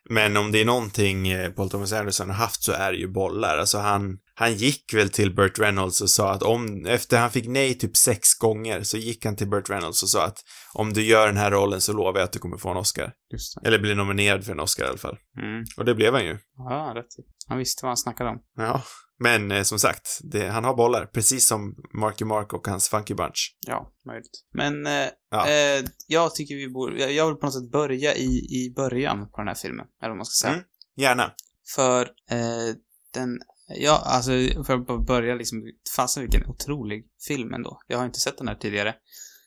[0.10, 3.08] Men om det är någonting eh, Paul Thomas Anderson har haft så är det ju
[3.08, 3.58] bollar.
[3.58, 7.48] Alltså han, han gick väl till Burt Reynolds och sa att om, efter han fick
[7.48, 11.04] nej typ sex gånger, så gick han till Burt Reynolds och sa att om du
[11.06, 13.14] gör den här rollen så lovar jag att du kommer få en Oscar.
[13.66, 15.18] Eller bli nominerad för en Oscar i alla fall.
[15.42, 15.66] Mm.
[15.78, 16.38] Och det blev han ju.
[16.58, 17.06] Ja, rätt.
[17.48, 18.40] Han visste vad han snackade om.
[18.58, 18.84] Ja.
[19.20, 23.14] Men eh, som sagt, det, han har bollar, precis som Marky Mark och hans Funky
[23.14, 23.58] Bunch.
[23.68, 24.44] Ja, möjligt.
[24.54, 25.50] Men eh, Ja.
[25.50, 29.30] eh, jag tycker vi borde, jag, jag vill på något sätt börja i, i början
[29.32, 29.86] på den här filmen.
[30.02, 30.54] Eller vad man ska säga.
[30.54, 30.66] Mm.
[30.98, 31.32] Gärna.
[31.76, 32.76] För eh,
[33.14, 34.32] den, ja, alltså
[34.64, 35.64] för att bara börja liksom,
[35.96, 37.80] fasen vilken otrolig film ändå.
[37.88, 38.96] Jag har inte sett den här tidigare.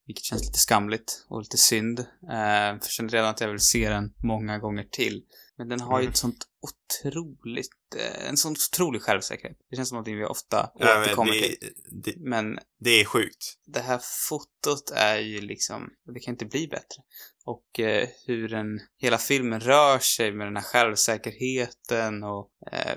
[0.07, 1.99] Vilket känns lite skamligt och lite synd.
[2.01, 5.23] Eh, för känner redan att jag vill se den många gånger till.
[5.59, 6.11] Men den har ju Mm.
[6.11, 9.59] ett sånt otroligt, eh, en sån otrolig självsäkerhet.
[9.71, 11.57] Det känns som någonting vi ofta Ja, men återkommer till.
[11.91, 13.55] det, det, Men det är sjukt.
[13.67, 17.03] det här fotot är ju liksom, det kan inte bli bättre.
[17.45, 22.97] Och eh, hur den, hela filmen rör sig med den här självsäkerheten och eh,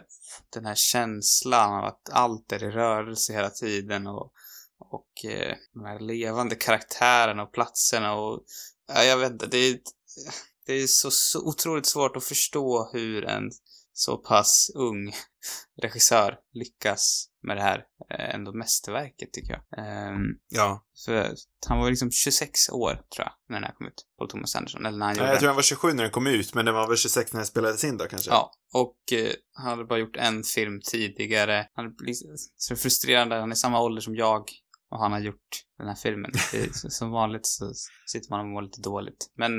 [0.54, 4.32] den här känslan av att allt är i rörelse hela tiden och,
[4.80, 8.44] och eh, de här levande karaktärerna och platserna och,
[8.88, 9.80] ja, jag vet inte, det är,
[10.66, 13.52] det är så, så otroligt svårt att förstå hur en
[13.94, 15.14] så pass ung
[15.82, 17.78] regissör lyckas med det här
[18.10, 19.86] eh, ändå mästerverket tycker jag.
[19.86, 20.86] Ehm, Ja.
[21.06, 21.36] för
[21.68, 24.06] han var liksom 26 år, tror jag, när den här kom ut.
[24.18, 26.12] Paul Thomas Anderson, eller när han Ja, gjorde jag tror han var 27 när den
[26.12, 28.30] kom ut, men den var väl 26 när den spelades in då kanske?
[28.32, 31.68] Ja, och eh, han hade bara gjort en film tidigare.
[31.74, 34.50] Han är liksom, så frustrerande, han är samma ålder som jag
[34.92, 36.32] och han har gjort den här filmen.
[36.52, 37.74] Det, som vanligt så
[38.06, 39.32] sitter man och mår lite dåligt.
[39.38, 39.52] Men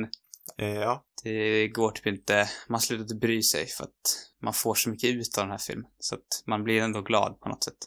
[0.57, 1.05] ja.
[1.23, 5.11] det går typ inte, man slutar inte bry sig för att man får så mycket
[5.11, 5.91] ut av den här filmen.
[5.99, 7.79] Så att man blir ändå glad på något sätt.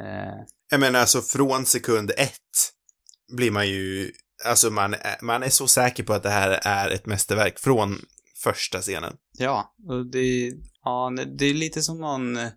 [0.00, 2.32] Eh, Jag menar alltså från sekund ett
[3.36, 4.12] blir man ju,
[4.44, 7.98] alltså man, man är så säker på att det här är ett mästerverk från
[8.42, 9.16] första scenen.
[9.38, 10.52] Ja, och det,
[10.82, 12.48] ja, det är lite som någon, eh,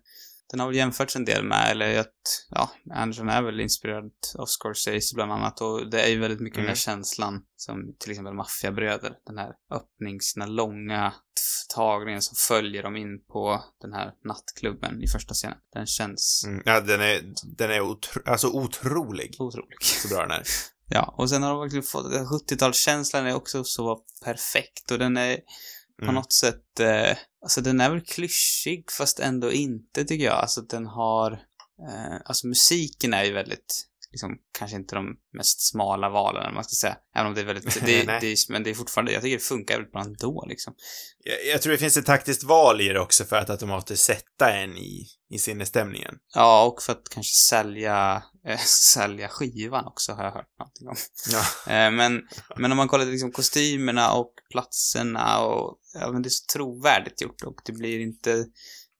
[0.50, 4.46] den har väl jämförts en del med, eller att, ja, Anderson är väl inspirerad av
[4.46, 6.68] Scorsese bland annat och det är ju väldigt mycket den Mm.
[6.70, 11.12] här känslan som till exempel Maffiabröder, den här öppnings, den här långa
[11.74, 15.58] tagningen som följer dem in på den här nattklubben i första scenen.
[15.72, 16.62] Den känns Mm.
[16.66, 17.20] Ja, den är,
[17.56, 19.36] den är otro, alltså otrolig.
[19.38, 19.82] otrolig.
[19.82, 20.42] Så bra den är.
[20.92, 25.36] Ja, och sen har de verkligen fått, 70-talskänslan är också så perfekt och den är
[25.98, 26.14] på Mm.
[26.14, 30.34] något sätt, eh, alltså den är väl klyschig fast ändå inte tycker jag.
[30.34, 31.32] Alltså den har,
[31.88, 36.74] eh, alltså musiken är ju väldigt, liksom kanske inte de mest smala valen man ska
[36.74, 36.96] säga.
[37.14, 39.44] Även om det är väldigt, det, det är, men det är fortfarande, jag tycker det
[39.44, 40.74] funkar väldigt bra ändå liksom.
[41.24, 44.52] Jag, jag tror det finns ett taktiskt val i det också för att automatiskt sätta
[44.52, 46.14] en i, i sinnesstämningen.
[46.34, 48.58] Ja, och för att kanske sälja, eh,
[48.94, 50.96] sälja skivan också har jag hört någonting om.
[51.32, 51.44] Ja.
[51.72, 52.22] Eh, men,
[52.56, 57.20] men om man kollar liksom kostymerna och platserna och, ja men det är så trovärdigt
[57.20, 58.46] gjort och det blir inte,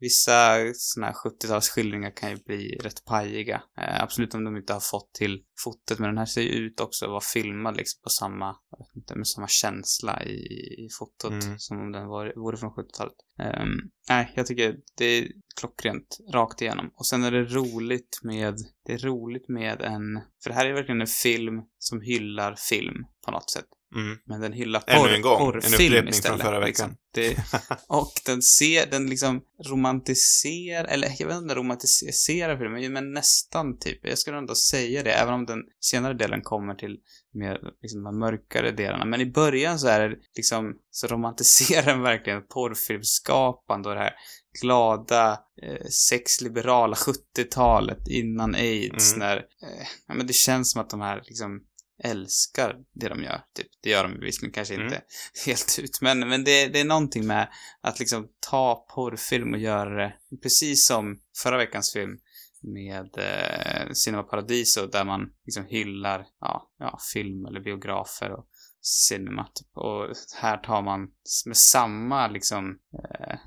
[0.00, 3.62] vissa sådana här 70-talsskildringar kan ju bli rätt pajiga.
[3.78, 6.80] Eh, absolut om de inte har fått till fotot, men den här ser ju ut
[6.80, 8.56] också att vara filmad liksom på samma,
[8.96, 10.36] inte, med samma känsla i,
[10.84, 11.58] i fotot Mm.
[11.58, 13.14] som om den var, vore från 70-talet.
[13.38, 15.28] Ehm, nej, jag tycker det är
[15.60, 16.90] klockrent rakt igenom.
[16.94, 18.54] Och sen är det roligt med,
[18.86, 23.04] det är roligt med en, för det här är verkligen en film som hyllar film
[23.24, 23.66] på något sätt.
[23.94, 24.18] Mm.
[24.24, 26.40] Men den hyllar Ännu porr, en gång, en porrfilm från istället.
[26.40, 26.66] förra veckan.
[26.68, 26.96] Liksom.
[27.14, 27.37] Det,
[27.87, 33.12] och den ser, den liksom romantiserar, eller jag vet inte om den romantiserar filmen, men
[33.12, 33.98] nästan typ.
[34.03, 36.96] Jag skulle ändå säga det, även om den senare delen kommer till
[37.35, 39.05] mer, liksom, de mörkare delarna.
[39.05, 44.12] Men i början så är det liksom, så romantiserar den verkligen porrfilmskapande och det här
[44.61, 49.29] glada, eh, sexliberala 70-talet innan aids, Mm.
[49.29, 51.61] när, eh, ja men det känns som att de här liksom
[52.04, 53.42] älskar det de gör.
[53.56, 53.66] Typ.
[53.82, 54.86] Det gör de visserligen kanske Mm.
[54.86, 55.02] inte
[55.46, 57.48] helt ut, men, men det, det är någonting med
[57.80, 62.18] att liksom ta porrfilm och göra det precis som förra veckans film
[62.62, 68.46] med eh, Cinema Paradiso där man liksom hyllar ja, ja, film eller biografer och
[68.82, 69.48] cinema.
[69.54, 69.76] Typ.
[69.76, 70.08] Och
[70.42, 71.00] här tar man
[71.46, 73.38] med samma liksom eh,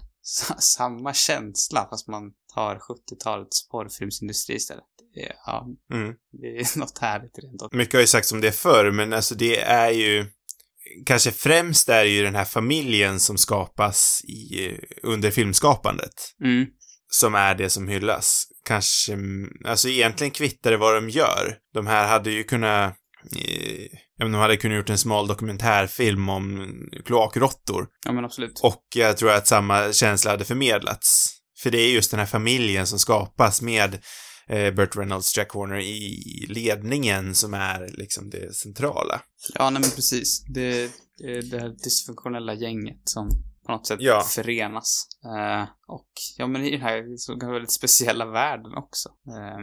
[0.60, 4.84] samma känsla fast man tar 70-talets porrfilmsindustri istället.
[5.14, 6.14] Det är, ja, Mm.
[6.42, 9.60] det är något härligt rent Mycket har ju sagts om det förr, men alltså det
[9.60, 10.26] är ju
[11.06, 16.66] kanske främst är det ju den här familjen som skapas i, under filmskapandet mm.
[17.12, 18.48] som är det som hyllas.
[18.66, 19.18] Kanske,
[19.66, 21.58] alltså egentligen kvittar det vad de gör.
[21.74, 22.96] De här hade ju kunnat
[24.18, 27.88] jag menar, de hade kunnat gjort en smal dokumentärfilm om kloakråttor.
[28.06, 28.60] Ja, men absolut.
[28.64, 31.38] Och jag tror att samma känsla hade förmedlats.
[31.60, 34.00] För det är just den här familjen som skapas med
[34.48, 39.22] eh, Burt Reynolds, Jack Horner i ledningen som är liksom det centrala.
[39.56, 40.44] Ja, nej men precis.
[40.54, 43.30] Det, det är det här dysfunktionella gänget som
[43.66, 44.22] på något sätt Ja.
[44.22, 45.08] förenas.
[45.26, 49.10] Eh, och ja, men i den här så väldigt speciella världen också.
[49.10, 49.60] Eh,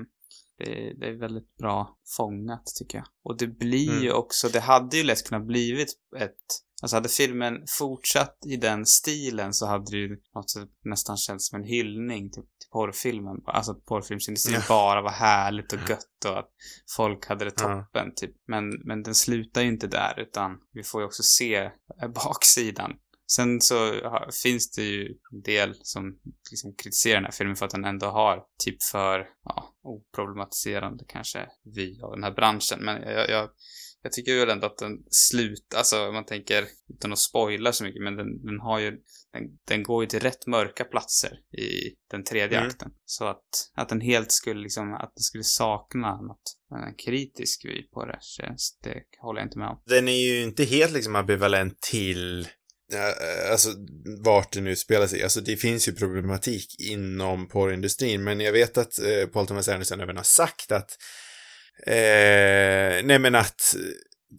[0.64, 3.06] det, det är väldigt bra fångat tycker jag.
[3.24, 4.02] Och det blir Mm.
[4.02, 6.36] ju också, det hade ju lätt kunnat blivit ett
[6.82, 11.48] Alltså hade filmen fortsatt i den stilen så hade det ju något sätt nästan känts
[11.48, 13.36] som en hyllning till, till porrfilmen.
[13.46, 14.62] Alltså att porrfilmsindustrin Ja.
[14.68, 16.50] bara var härligt och gött och att
[16.96, 18.30] folk hade det toppen, typ.
[18.48, 21.54] Men, men den slutar ju inte där, utan vi får ju också se
[22.02, 22.92] eh, baksidan.
[23.36, 23.74] Sen så
[24.08, 26.18] ha, finns det ju en del som
[26.50, 31.46] liksom kritiserar den här filmen för att den ändå har typ för, ja, oproblematiserande kanske
[31.74, 32.84] vy av den här branschen.
[32.84, 33.50] Men jag, jag,
[34.02, 36.64] jag tycker väl ändå att den slutar, alltså man tänker,
[36.94, 38.90] utan att spoila så mycket, men den, den har ju,
[39.32, 42.68] den, den går ju till rätt mörka platser i den tredje Mm.
[42.68, 42.90] akten.
[43.04, 46.42] Så att, att den helt skulle liksom, att den skulle sakna något,
[46.88, 49.82] en kritisk vy på det, känns, det håller jag inte med om.
[49.86, 52.48] Den är ju inte helt liksom ambivalent till
[52.92, 53.68] eh, Alltså
[54.24, 55.22] vart den utspelar sig.
[55.22, 60.00] Alltså det finns ju problematik inom porrindustrin, men jag vet att eh, Paul Thomas Anderson
[60.00, 60.90] även har sagt att
[61.86, 63.76] eh, nej men att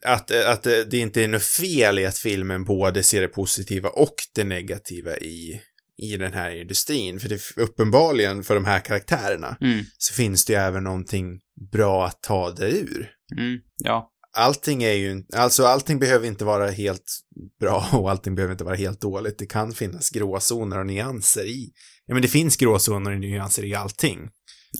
[0.06, 4.16] att, att det inte är något fel i att filmen både ser det positiva och
[4.36, 5.62] det negativa i,
[5.98, 7.20] i den här industrin.
[7.20, 11.40] För det uppenbarligen för de här karaktärerna Mm, så finns det ju även någonting
[11.72, 16.72] bra att ta det ur mm, ja, allting är ju, alltså allting behöver inte vara
[16.72, 17.12] helt
[17.60, 19.38] bra och allting behöver inte vara helt dåligt.
[19.40, 21.72] Det kan finnas gråzoner och nyanser i,
[22.06, 24.30] ja men det finns gråzoner och nyanser i allting.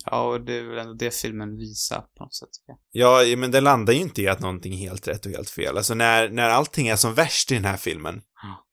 [0.06, 2.50] ja, och det är väl ändå det filmen visar på något sätt.
[2.92, 5.50] Ja, ja, men det landar ju inte i att någonting är helt rätt och helt
[5.50, 5.78] fel.
[5.78, 8.66] Alltså när, när allting är som värst i den här filmen, Ja.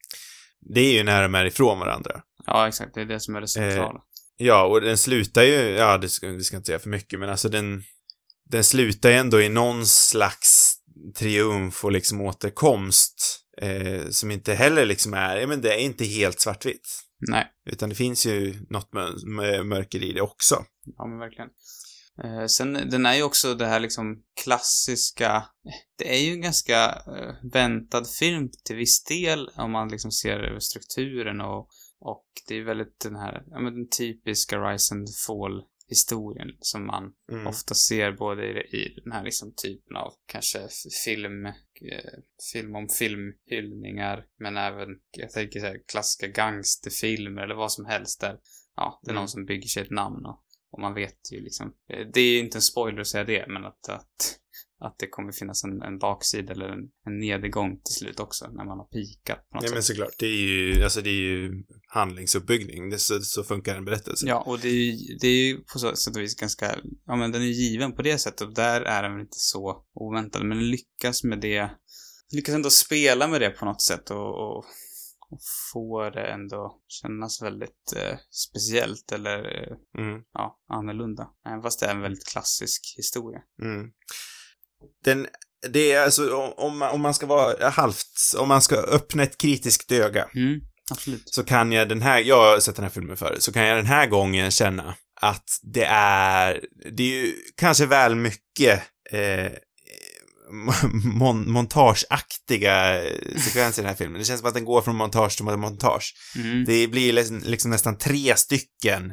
[0.74, 2.22] det är ju när de är ifrån varandra.
[2.46, 4.00] Ja, exakt, det är det som är det centrala.
[4.36, 7.30] Ja, och den slutar ju, ja, det ska, det ska inte säga för mycket, men
[7.30, 7.82] alltså den,
[8.50, 10.67] den slutar ju ändå i någon slags
[11.18, 16.04] triumf och liksom återkomst, eh, som inte heller liksom är, ja men det är inte
[16.04, 16.88] helt svartvitt.
[17.28, 20.64] Nej, Utan det finns ju något mö- mö- mörker i det också.
[20.96, 21.50] ja men verkligen.
[22.24, 25.44] Eh, sen, den är ju också det här liksom klassiska,
[25.98, 30.38] det är ju en ganska eh, väntad film till viss del om man liksom ser
[30.38, 31.68] över strukturen och,
[32.00, 36.86] och det är väldigt den här, ja men den typiska Rise and Fall historien som
[36.86, 37.46] man Mm.
[37.46, 40.58] ofta ser både i, i den här liksom typen av kanske
[41.04, 41.52] film, eh,
[42.52, 48.20] film om filmhyllningar, men även, jag tänker så här, klassiska gangsterfilmer eller vad som helst
[48.20, 48.38] där,
[48.76, 49.20] ja, det är Mm.
[49.20, 52.32] någon som bygger sig ett namn och, och man vet ju liksom, eh, det är
[52.32, 54.38] ju inte en spoiler att säga det, men att, att,
[54.80, 58.64] att det kommer finnas en, en baksida eller en, en nedgång till slut också när
[58.64, 59.96] man har pikat på något Ja, men sätt.
[59.96, 60.14] såklart.
[60.18, 62.90] Det är ju, alltså det är ju handlingsuppbyggning.
[62.90, 64.26] Det, så, så funkar en berättelse.
[64.26, 67.16] Ja, och det är, ju, det är ju på så sätt och vis ganska, ja
[67.16, 70.44] men den är given på det sättet och där är den väl inte så oväntad,
[70.46, 71.70] men den lyckas med det,
[72.34, 74.64] lyckas ändå spela med det på något sätt och, och,
[75.30, 75.40] och
[75.72, 81.28] få det ändå kännas väldigt eh, speciellt eller, eh, Mm, ja, annorlunda.
[81.48, 83.40] Även fast det är en väldigt klassisk historia.
[83.62, 83.90] mm.
[85.04, 85.26] Den,
[85.72, 88.06] det är alltså, om- om man, ska vara halvt,
[88.38, 90.60] om man ska öppna ett kritiskt öga, Mm,
[90.90, 91.22] absolut.
[91.26, 93.78] så kan jag den här, jag har sett den här filmen förut, så kan jag
[93.78, 96.60] den här gången känna att det är,
[96.96, 99.52] det är ju kanske väl mycket eh,
[101.18, 103.00] mon montageaktiga
[103.36, 104.18] sekvenser i den här filmen.
[104.18, 106.14] Det känns som att den går från montage till montage.
[106.36, 106.64] Mm.
[106.64, 109.12] Det blir liksom, liksom nästan tre stycken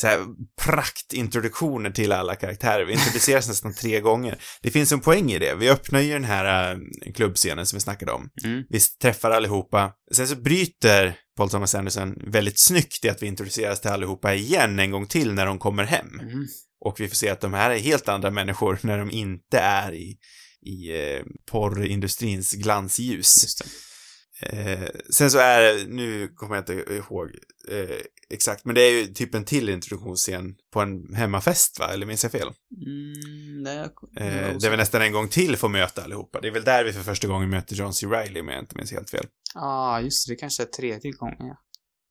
[0.00, 0.26] så här
[0.62, 2.84] praktintroduktioner till alla karaktärer.
[2.84, 4.38] Vi introduceras nästan tre gånger.
[4.62, 5.54] Det finns en poäng i det.
[5.54, 8.30] Vi öppnar ju den här äh, klubbscenen som vi snackade om.
[8.44, 8.64] Mm.
[8.68, 9.92] Vi träffar allihopa.
[10.14, 14.78] Sen så bryter Paul Thomas Anderson väldigt snyggt i att vi introduceras till allihopa igen
[14.78, 16.20] en gång till när de kommer hem.
[16.22, 16.46] Mm.
[16.84, 19.94] Och vi får se att de här är helt andra människor när de inte är
[19.94, 20.16] i,
[20.66, 23.56] i eh, porrindustrins glansljus.
[24.40, 27.30] Eh, sen så är det, nu kommer jag inte ihåg
[27.70, 27.96] eh,
[28.30, 31.90] exakt, men det är ju typ en till introduktionsscen på en hemmafest va?
[31.92, 32.48] Eller minns jag fel?
[32.86, 33.90] Mm, nej, jag,
[34.26, 36.40] Eh, där vi nästan en gång till får möta allihopa.
[36.40, 38.06] Det är väl där vi för första gången möter John C.
[38.06, 39.26] Reilly om jag inte minns helt fel.
[39.54, 40.32] Ja, ah, just det.
[40.32, 41.56] Det kanske är tredje gången, ja.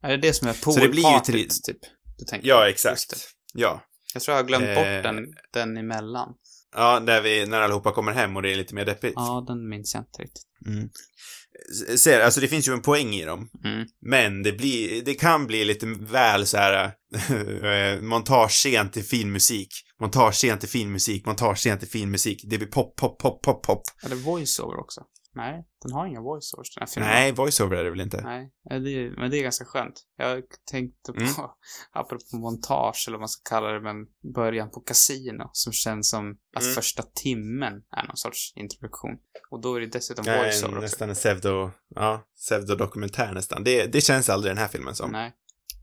[0.03, 1.77] Är det det som är poolpartyt, typ?
[2.17, 3.13] Du tänker Ja, exakt.
[3.53, 3.83] Ja.
[4.13, 4.75] Jag tror jag har glömt Eh.
[4.75, 6.33] bort den, den emellan.
[6.75, 9.13] Ja, där vi, när allihopa kommer hem och det är lite mer deppigt.
[9.15, 10.43] Ja, den minns jag inte riktigt.
[10.65, 10.89] Mm.
[11.97, 13.49] Ser, alltså det finns ju en poäng i dem.
[13.63, 13.87] Mm.
[14.01, 16.83] Men det blir, det kan bli lite väl så här
[17.63, 22.41] eh, montagescen till fin musik, montagescen till fin musik, montagescen till fin musik.
[22.43, 23.81] Det blir pop, pop, pop, pop, pop.
[24.03, 25.01] Eller voiceover också.
[25.35, 27.09] Nej, den har inga voiceovers den här filmen.
[27.09, 28.21] Nej, voiceover är det väl inte?
[28.23, 30.03] Nej, ja, det men det är ganska skönt.
[30.17, 31.33] Jag tänkte på, Mm.
[31.91, 33.95] apropå montage, eller vad man ska kalla det, men
[34.33, 36.75] början på Casino, som känns som att Mm.
[36.75, 39.17] första timmen är någon sorts introduktion.
[39.51, 40.81] Och då är det dessutom Ja, voiceover också.
[40.81, 43.63] nästan en pseudo, ja, pseudodokumentär nästan.
[43.63, 45.11] Det, det känns aldrig den här filmen som.
[45.11, 45.33] Nej.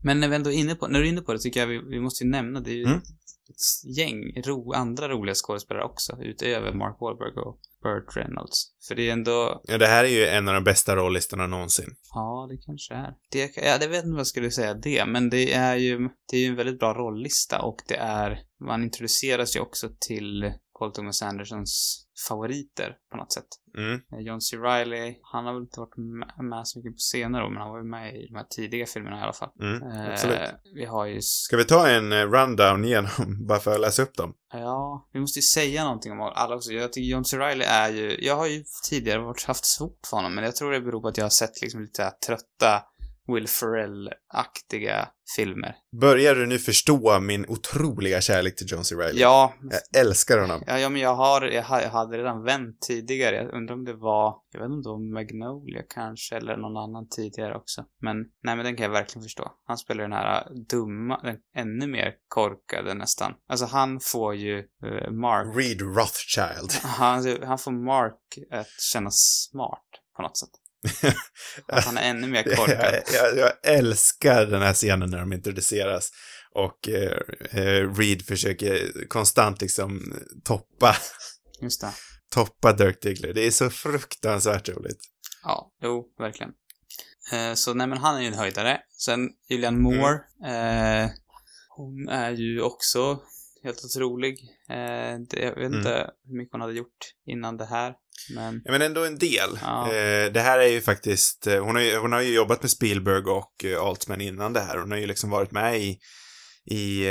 [0.03, 1.67] Men när vi ändå är inne på, när du är inne på det tycker jag
[1.67, 2.97] vi, vi måste ju nämna, det är ju Mm.
[2.97, 8.67] ett gäng ro, andra roliga skådespelare också, utöver Mark Wahlberg och Burt Reynolds.
[8.87, 11.95] För det är ändå, Ja, det här är ju en av de bästa rollistorna någonsin.
[12.13, 13.13] Ja, det kanske är.
[13.31, 16.37] Det, ja, jag vet inte vad jag skulle säga det, men det är ju, det
[16.37, 20.91] är ju en väldigt bra rolllista och det är, man introduceras ju också till Paul
[20.91, 23.45] Thomas Andersons favoriter på något sätt.
[23.77, 24.01] Mm.
[24.13, 24.57] Eh, John C.
[24.57, 25.97] Reilly, han har väl inte varit
[26.37, 28.85] med, så mycket på senare år, men han var ju med i de här tidiga
[28.85, 29.49] filmerna i alla fall.
[29.59, 30.49] Mm, Eh.
[30.75, 33.09] Vi har ju, Ska vi ta en eh, rundown igenom,
[33.47, 34.33] bara för att läsa upp dem?
[34.53, 36.71] ja, vi måste ju säga någonting om alla också.
[36.71, 37.37] Jag tycker John C.
[37.37, 40.71] Reilly är ju, jag har ju tidigare varit, haft svårt för honom, men jag tror
[40.71, 42.83] det beror på att jag har sett liksom lite trötta
[43.33, 45.75] Will Ferrell-aktiga filmer.
[46.01, 48.95] Börjar du nu förstå min otroliga kärlek till John C.
[48.95, 49.21] Reilly?
[49.21, 49.53] Ja,
[49.93, 50.63] Jag älskar honom.
[50.67, 53.35] ja, ja men jag har, jag, ha- jag hade redan vänt tidigare.
[53.35, 56.77] Jag undrar om det var, jag vet inte om det var Magnolia kanske, eller någon
[56.77, 57.85] annan tidigare också.
[58.01, 59.51] Men, nej men den kan jag verkligen förstå.
[59.67, 63.33] Han spelar den här dumma, den ännu mer korkade nästan.
[63.49, 66.71] Alltså han får ju eh, Mark, Reed Rothschild.
[66.83, 68.19] han, han får Mark
[68.51, 70.49] att kännas smart på något sätt.
[71.67, 72.93] Att han är ännu mer korkad.
[72.93, 76.11] jag, jag, jag älskar den här scenen när de introduceras
[76.55, 77.17] och eh,
[77.51, 80.13] eh, Reed försöker konstant liksom
[80.43, 80.95] toppa,
[81.61, 81.91] Just det.
[82.29, 83.33] toppa Dirk Diggler.
[83.33, 84.99] Det är så fruktansvärt roligt.
[85.43, 86.51] Ja, jo, verkligen.
[87.33, 88.81] Eh, så nej men han är ju en höjdare.
[88.97, 90.13] Sen Julianne Moore.
[90.45, 91.09] Eh,
[91.69, 93.19] hon är ju också
[93.63, 94.39] helt otrolig.
[94.69, 97.93] Eh, det, jag vet inte hur mycket hon hade gjort innan det här.
[98.35, 99.59] Men Ja, men ändå en del.
[99.61, 99.85] Ja.
[99.93, 102.71] Eh, det här är ju faktiskt, eh, hon har ju, hon har ju jobbat med
[102.71, 104.77] Spielberg och eh, Altman innan det här.
[104.77, 105.99] Hon har ju liksom varit med i,
[106.65, 107.03] i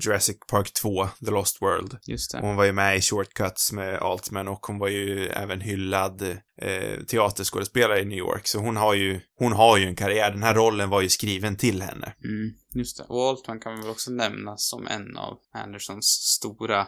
[0.00, 1.98] Jurassic Park 2, The Lost World.
[2.02, 2.38] just det.
[2.38, 6.22] Hon var ju med i Shortcuts med Altman och hon var ju även hyllad
[6.62, 8.46] eh, teaterskådespelare i New York.
[8.46, 10.30] Så hon har ju, hon har ju en karriär.
[10.30, 12.14] Den här rollen var ju skriven till henne.
[12.24, 13.04] Mm, just det.
[13.08, 16.86] Och Altman kan man väl också nämna som en av Andersons stora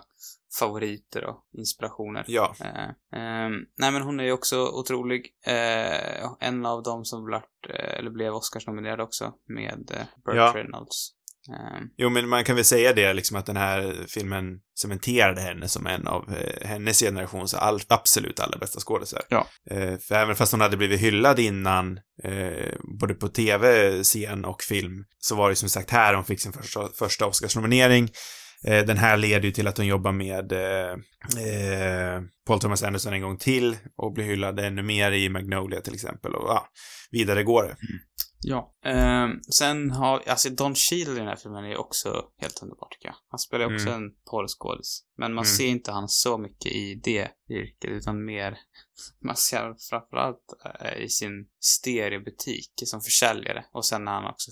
[0.58, 2.24] favoriter och inspirationer.
[2.26, 2.54] Ja.
[2.60, 5.26] Eh, ehm, nej men hon är ju också otrolig.
[5.46, 10.52] Eh, en av dem som blivit, eh, eller blev Oscarsnominerad också med eh, Burt Ja.
[10.54, 11.10] Reynolds.
[11.50, 14.44] Ehm, Jo, men man kan väl säga det liksom att den här filmen
[14.78, 19.22] cementerade henne som en av eh, hennes generations all, absolut allra bästa skådisar.
[19.28, 19.46] Ja.
[19.70, 24.62] Eh, för även fast hon hade blivit hyllad innan, eh, både på tv, scen och
[24.62, 28.08] film, så var det som sagt här hon fick sin första, första Oscarsnominering.
[28.66, 30.92] Eh, den här leder ju till att hon jobbar med eh,
[31.46, 35.94] eh, Paul Thomas Anderson en gång till och blir hyllad ännu mer i Magnolia till
[35.94, 36.34] exempel.
[36.34, 36.68] Och ja,
[37.10, 37.76] vidare går det.
[38.46, 38.74] Ja.
[38.84, 43.08] Ehm, sen har, alltså Don Cheadle i den här filmen är också helt underbar tycker
[43.08, 43.14] jag.
[43.30, 44.02] Han spelar också Mm.
[44.04, 45.02] en porrskådis.
[45.18, 45.54] Men man Mm.
[45.56, 48.58] ser inte han så mycket i det yrket, utan mer,
[49.24, 50.44] man ser framförallt
[50.80, 53.64] eh, i sin stereobutik som försäljare.
[53.72, 54.50] Och sen när han också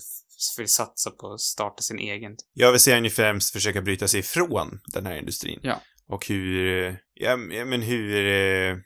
[0.57, 2.35] vill satsa på att starta sin egen.
[2.53, 5.59] Jag vill se henne främst försöka bryta sig ifrån den här industrin.
[5.63, 5.81] Ja.
[6.07, 8.77] Och hur, ja, men hur eh,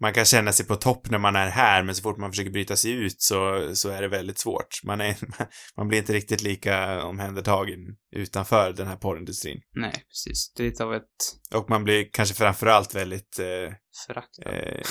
[0.00, 2.50] man kan känna sig på topp när man är här, men så fort man försöker
[2.50, 4.80] bryta sig ut så, så är det väldigt svårt.
[4.84, 5.16] Man, är,
[5.76, 7.78] man blir inte riktigt lika omhändertagen
[8.16, 9.60] utanför den här porrindustrin.
[9.74, 10.52] Nej, precis.
[10.56, 11.02] Det är lite av ett
[11.54, 13.74] Och man blir kanske framförallt väldigt, eh,
[14.06, 14.38] förakt.
[14.46, 14.82] eh,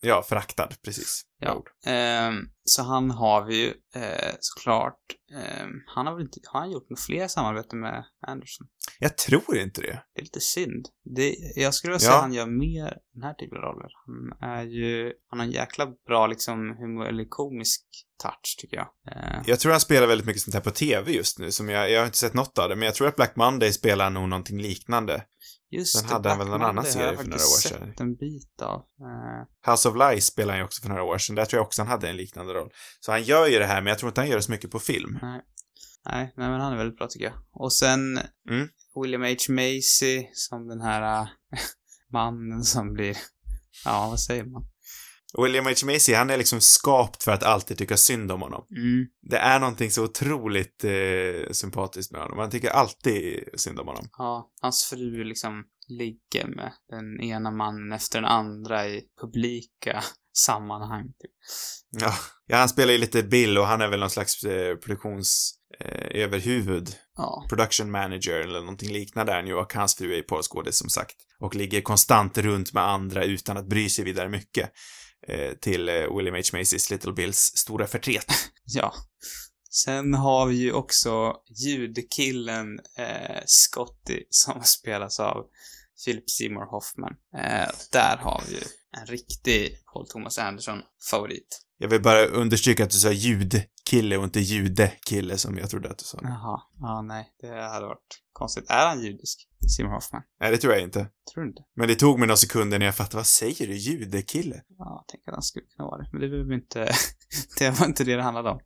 [0.00, 1.22] ja, föraktad, precis.
[1.40, 1.62] Ja.
[1.86, 2.34] Ehm,
[2.64, 3.68] så han har vi ju
[4.02, 4.98] eh, såklart.
[5.34, 8.66] ehm, han har väl inte, har han gjort några fler samarbeten med Anderson?
[8.98, 10.02] Jag tror inte det.
[10.14, 10.86] Det är lite synd.
[11.16, 12.16] Det, jag skulle vilja säga Ja.
[12.16, 13.88] att han gör mer den här typen av roller.
[14.06, 17.84] Han är ju, han har en jäkla bra liksom humor, eller komisk
[18.22, 18.88] touch tycker jag.
[19.12, 21.90] Eh, Jag tror han spelar väldigt mycket sånt här på tv just nu, som jag,
[21.90, 24.28] jag har inte sett något av det, men jag tror att Black Monday spelar nog
[24.28, 25.24] någonting liknande.
[25.70, 27.88] Just Sen det, hade han väl någon annan har serie jag för några år sedan.
[27.90, 28.84] sett en bit av.
[29.00, 31.36] Eh, House of Lies spelade han ju också för några år sedan.
[31.36, 32.70] Där tror jag också han hade en liknande roll.
[33.00, 34.70] Så han gör ju det här, men jag tror inte han gör det så mycket
[34.70, 35.18] på film.
[35.22, 35.40] nej.
[36.10, 37.34] nej, nej men han är väldigt bra tycker jag.
[37.52, 38.18] Och sen
[38.50, 38.68] Mm.
[39.02, 39.28] William H.
[39.52, 41.28] Macy som den här eh,
[42.12, 43.16] mannen som blir,
[43.84, 44.64] ja vad säger man?
[45.36, 45.72] William H.
[45.86, 48.66] Macy, han är liksom skapt för att alltid tycka synd om honom.
[48.70, 49.06] Mm.
[49.30, 52.36] Det är någonting så otroligt eh, sympatiskt med honom.
[52.36, 54.08] Man tycker alltid synd om honom.
[54.18, 60.02] Ja, hans fru liksom ligger med den ena mannen efter den andra i publika
[60.36, 61.04] sammanhang.
[61.04, 61.30] Typ.
[62.00, 62.14] Ja,
[62.46, 65.54] ja han spelar ju lite Bill och han är väl någon slags eh, produktions...
[65.80, 66.88] Eh, överhuvud.
[67.16, 67.46] Ja.
[67.48, 71.16] Production manager eller någonting liknande är ju och hans fru är ju porrskådis som sagt.
[71.40, 74.72] Och ligger konstant runt med andra utan att bry sig vidare mycket.
[75.26, 76.42] Eh, till eh, William H.
[76.52, 78.26] Macys Little Bills stora förtret.
[78.70, 78.94] Ja.
[79.70, 85.44] Sen har vi ju också ljudkillen eh, Scotty som spelas av
[86.04, 87.12] Philip Seymour Hoffman.
[87.36, 88.60] Eh, där har vi ju
[89.00, 91.60] en riktig Paul Thomas Anderson-favorit.
[91.78, 93.12] Jag vill bara understryka att du sa
[93.92, 96.18] ljudkille och inte judekille som jag trodde att du sa.
[96.22, 96.60] Jaha.
[96.80, 97.32] Ja, nej.
[97.40, 98.70] Det hade varit konstigt.
[98.70, 99.48] Är han judisk?
[99.76, 100.22] Seymour Hoffman?
[100.40, 101.06] Nej, det tror jag inte.
[101.32, 101.62] Tror du inte?
[101.76, 103.76] Men det tog mig några sekunder när jag fattade, vad säger du?
[103.76, 104.62] Judekille?
[104.68, 106.08] Ja, jag tänker att han skulle kunna vara det.
[106.12, 106.92] Men det behöver inte...
[107.58, 108.60] det var inte det det handlade om.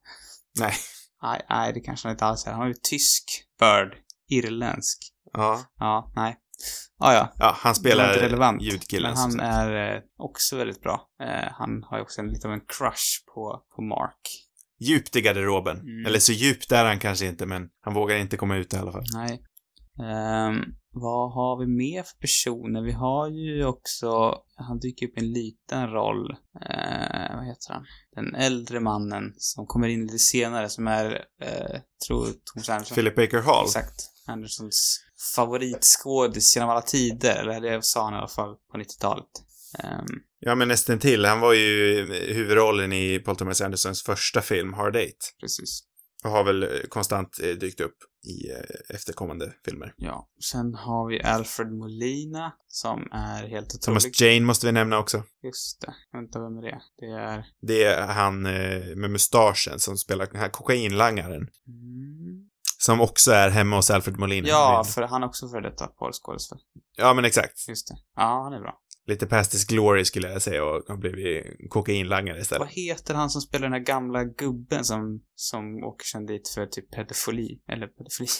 [0.58, 0.74] Nej.
[1.22, 2.50] Nej, nej, det kanske han inte alls är.
[2.50, 3.24] Han har ju tysk
[3.60, 3.94] bird.
[4.28, 4.98] Irländsk.
[5.32, 5.64] Ja.
[5.78, 6.36] Ja, nej.
[6.98, 7.32] Ja, ja.
[7.38, 8.62] Ja, han spelar relevant.
[8.62, 9.10] ljudkillen.
[9.10, 11.08] Men han är eh, också väldigt bra.
[11.22, 14.48] Eh, han har ju också en, lite av en crush på, på Mark.
[14.82, 15.80] Djupt i garderoben.
[15.80, 16.06] Mm.
[16.06, 18.92] Eller så djupt är han kanske inte, men han vågar inte komma ut i alla
[18.92, 19.04] fall.
[19.14, 19.42] Nej.
[20.00, 20.62] Ehm,
[20.94, 22.82] vad har vi mer för personer?
[22.82, 26.30] Vi har ju också, han dyker upp i en liten roll.
[26.70, 27.84] Eh, vad heter han?
[28.14, 32.94] Den äldre mannen som kommer in lite senare som är, eh, tror Thomas Anderson.
[32.94, 33.64] Philip Baker Hall.
[33.64, 34.10] Exakt.
[34.26, 35.00] Andersons
[35.36, 37.48] favoritskådis genom alla tider.
[37.48, 39.26] Eller det sa han i alla fall på 90-talet.
[39.78, 40.06] Ehm,
[40.44, 41.24] Ja, men nästan till.
[41.24, 42.04] Han var ju
[42.34, 45.34] huvudrollen i Paul Thomas Andersons första film, Hard Eight.
[45.40, 45.82] precis.
[46.24, 47.96] Och har väl eh, konstant eh, dykt upp
[48.28, 49.94] i eh, efterkommande filmer.
[49.96, 50.28] Ja.
[50.52, 53.82] Sen har vi Alfred Molina som är helt otrolig.
[53.82, 55.22] Thomas Jane måste vi nämna också.
[55.42, 55.94] Just det.
[56.12, 56.80] Vänta, vem är det?
[56.98, 57.44] Det är...
[57.62, 61.48] Det är han eh, med mustaschen som spelar den här kokainlangaren.
[61.66, 62.48] Mm.
[62.78, 64.48] Som också är hemma hos Alfred Molina.
[64.48, 66.58] Ja, för han är också för detta porrskådis väl?
[66.96, 67.68] Ja, men exakt.
[67.68, 67.94] Just det.
[68.16, 68.78] Ja, han är bra.
[69.06, 72.60] Lite past his glory skulle jag säga och har blivit kokainlangare istället.
[72.60, 76.66] Vad heter han som spelar den här gamla gubben som, som åker sen dit för
[76.66, 77.60] typ pedofili?
[77.68, 78.28] Eller pedofili?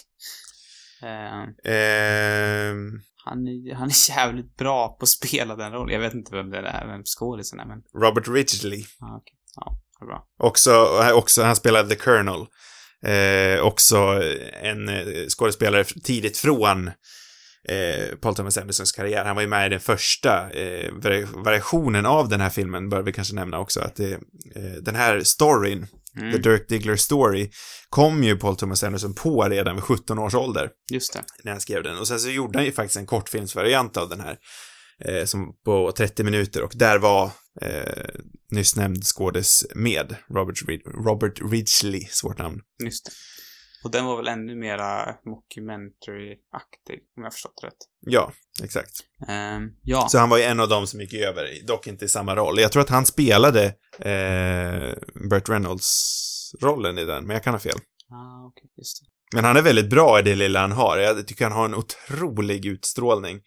[1.05, 5.95] Eh, Ehm, han, är, han är jävligt bra på att spela den rollen.
[5.95, 7.83] Jag vet inte vem det är, vem skådisen är, men...
[8.03, 8.85] Robert Ridgely.
[9.01, 9.35] Ja, okej.
[9.57, 10.27] Ja, det är bra.
[10.39, 12.47] Också, också, han spelar The Colonel.
[13.05, 13.97] Eh, också
[14.63, 16.91] en eh, skådespelare tidigt från
[17.69, 19.25] eh, Paul Thomas Andersons karriär.
[19.25, 23.03] Han var ju med i den första eh, vari- variationen av den här filmen, bör
[23.03, 25.87] vi kanske nämna också, att det, eh, den här storyn,
[26.17, 26.33] Mm.
[26.33, 27.51] The Dirk Diggler Story,
[27.89, 31.23] kom ju Paul Thomas Anderson på redan vid 17 års ålder Just det.
[31.45, 31.99] när han skrev den.
[31.99, 34.37] Och sen så gjorde han ju faktiskt en kortfilmsvariant av den här,
[35.05, 37.31] eh, som på 30 minuter och där var
[37.63, 38.05] eh,
[38.51, 42.61] nyss nämnd skådis med, Robert, Rid- Robert Ridgely, svårt namn.
[42.85, 43.11] Just det.
[43.85, 47.77] Och den var väl ännu mera mockumentary-aktig, om jag har förstått rätt.
[48.01, 48.91] Ja, exakt.
[49.29, 50.09] Ehm, ja.
[50.09, 52.59] Så han var ju en av dem som gick över, dock inte i samma roll.
[52.59, 53.65] Jag tror att han spelade
[53.99, 54.95] eh,
[55.31, 57.79] Burt Reynolds-rollen i den, men jag kan ha fel.
[58.11, 59.07] Ah, okej, just det.
[59.35, 60.99] Men han är väldigt bra i det lilla han har.
[60.99, 63.41] Jag tycker han har en otrolig utstrålning.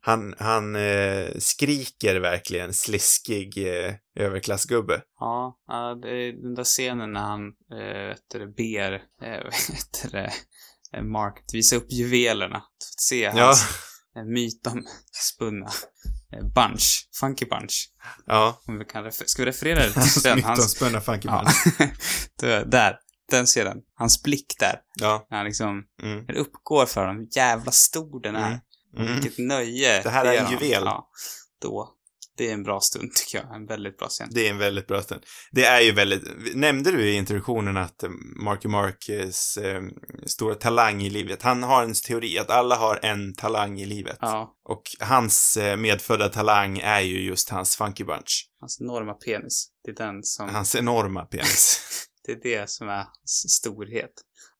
[0.00, 5.02] Han, han eh, skriker verkligen sliskig eh, överklassgubbe.
[5.20, 7.40] Ja, ja, det den där scenen när han,
[7.72, 12.56] äh, vet du, ber, äh, vet du, eh, Mark att visa upp juvelerna.
[12.56, 13.64] Att se Ja, hans
[14.14, 14.24] ja.
[14.24, 15.66] mytomspunna
[16.32, 17.90] eh, bunch, funky bunch.
[18.26, 18.60] ja.
[18.66, 20.42] Om vi kan refer- ska vi referera det till den?
[20.44, 21.52] Hans, Mytomspunna funky ja, man.
[22.40, 22.98] Det- där,
[23.30, 23.78] den scenen.
[23.94, 24.80] Hans blick där.
[25.00, 25.26] Ja.
[25.30, 26.26] När han liksom, Mm.
[26.26, 28.46] det uppgår för honom hur jävla stor den är.
[28.46, 28.58] Mm.
[28.96, 29.12] Mm.
[29.20, 30.02] Vilket nöje.
[30.02, 30.82] Det här är en juvel.
[30.84, 31.10] Ja,
[31.62, 31.90] då.
[32.36, 33.54] Det är en bra stund tycker jag.
[33.56, 34.28] En väldigt bra scen.
[34.30, 35.22] Det är en väldigt bra stund.
[35.52, 36.22] Det är ju väldigt...
[36.54, 38.10] Nämnde du i introduktionen att eh,
[38.44, 39.82] Marky Marks eh,
[40.26, 44.18] stora talang i livet, han har en teori att alla har en talang i livet.
[44.20, 48.48] Ja, Och hans eh, medfödda talang är ju just hans funky bunch.
[48.60, 49.68] hans enorma penis.
[49.84, 50.48] Det är den som...
[50.48, 51.80] Hans enorma penis.
[52.26, 54.12] Det är det som är hans storhet.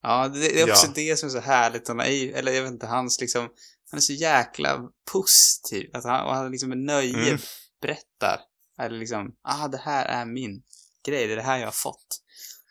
[0.02, 0.92] Ja, det det är också Ja.
[0.94, 2.36] det som är så härligt och naiv.
[2.36, 3.48] Eller jag vet inte, hans liksom...
[3.94, 5.90] Han är så jäkla positiv.
[5.92, 7.38] Att han, och han liksom med nöje Mm.
[7.80, 8.40] berättar.
[8.80, 10.62] Eller liksom, ah, det här är min
[11.06, 11.26] grej.
[11.26, 12.20] Det är det här jag har fått.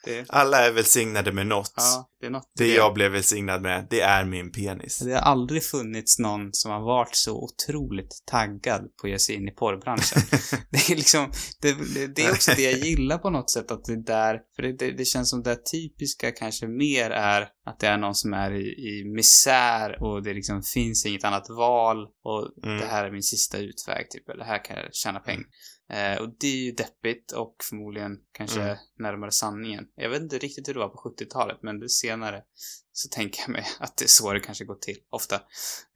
[0.04, 1.74] Det, Alla är välsignade med något.
[1.76, 5.00] ja, det är något Det jag blev välsignad med, det är min penis.
[5.00, 9.36] Det har aldrig funnits någon som har varit så otroligt taggad på att ge sig
[9.36, 10.22] in i porrbranschen.
[10.70, 11.32] det är liksom,
[11.62, 11.76] det,
[12.16, 14.64] det, är också det jag gillar på något sätt, att det är där, för
[14.98, 18.66] det, känns som det typiska kanske mer är att det är någon som är i,
[18.66, 22.80] i misär och det liksom finns inget annat val och Mm.
[22.80, 25.46] det här är min sista utväg, typ, eller här kan jag tjäna pengar.
[25.94, 28.78] Eh, och det är ju deppigt och förmodligen kanske Mm.
[29.00, 29.88] närmare sanningen.
[29.96, 32.44] Jag vet inte riktigt hur det var på 70-talet, men det senare
[32.92, 35.42] så tänker jag mig att det är så det kanske går till, ofta.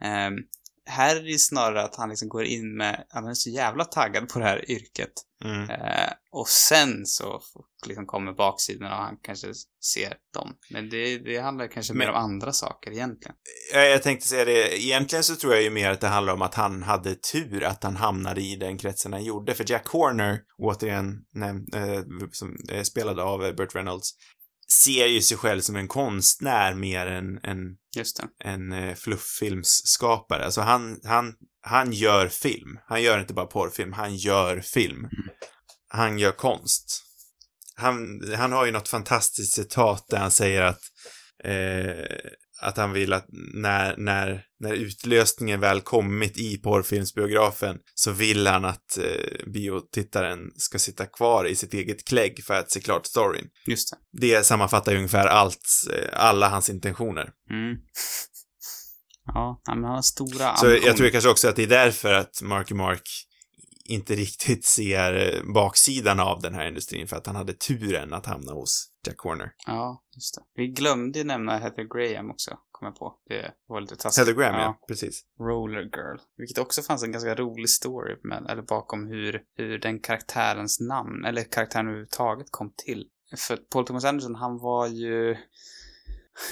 [0.02, 0.34] Ehm,
[0.88, 4.30] här är det snarare att han liksom går in med, han är så jävla taggad
[4.30, 5.14] på det här yrket.
[5.46, 5.70] Mm.
[5.70, 7.42] Eh, och sen så
[7.88, 9.48] liksom kommer baksidorna och han kanske
[9.94, 10.56] ser dem.
[10.70, 13.36] Men det, det handlar kanske mer Men- om andra saker egentligen.
[13.74, 16.42] Jag, jag tänkte säga det, egentligen så tror jag ju mer att det handlar om
[16.42, 19.54] att han hade tur att han hamnade i den kretsen han gjorde.
[19.54, 24.10] För Jack Horner, återigen näm- eh, som är spelad av eh, Burt Reynolds,
[24.72, 27.78] ser ju sig själv som en konstnär mer än en,
[28.44, 30.46] en eh, flufffilmsskapare.
[30.46, 32.80] Alltså han, han, han gör film.
[32.86, 35.08] Han gör inte bara porrfilm, han gör film.
[35.90, 37.04] Han gör konst.
[37.76, 40.82] Han, han har ju något fantastiskt citat där han säger att
[41.44, 48.48] eh, att han vill att när, när, när utlösningen väl kommit i porrfilmsbiografen så vill
[48.48, 53.06] han att eh, biotittaren ska sitta kvar i sitt eget klägg för att se klart
[53.06, 53.48] storyn.
[53.68, 54.28] Just det.
[54.28, 57.30] Det sammanfattar ju ungefär allt, eh, alla hans intentioner.
[57.52, 57.78] Mm.
[59.34, 60.88] Ja, han har stora Så ambitioner.
[60.88, 63.02] jag tror kanske också att det är därför att Marky Mark
[63.86, 68.26] inte riktigt ser eh, baksidan av den här industrin, för att han hade turen att
[68.26, 69.52] hamna hos Jack Horner.
[69.66, 70.42] Ja, just det.
[70.56, 73.16] Vi glömde ju nämna Heather Graham också, kom jag på.
[73.30, 74.28] Det var lite taskigt.
[74.28, 74.80] Heather Graham, ja.
[74.88, 75.26] Precis.
[75.40, 76.18] Roller Girl.
[76.38, 81.26] Vilket också fanns en ganska rolig story med, eller bakom hur, hur den karaktärens namn,
[81.26, 83.08] eller karaktären överhuvudtaget kom till.
[83.38, 85.38] För Paul Thomas Anderson, han var ju...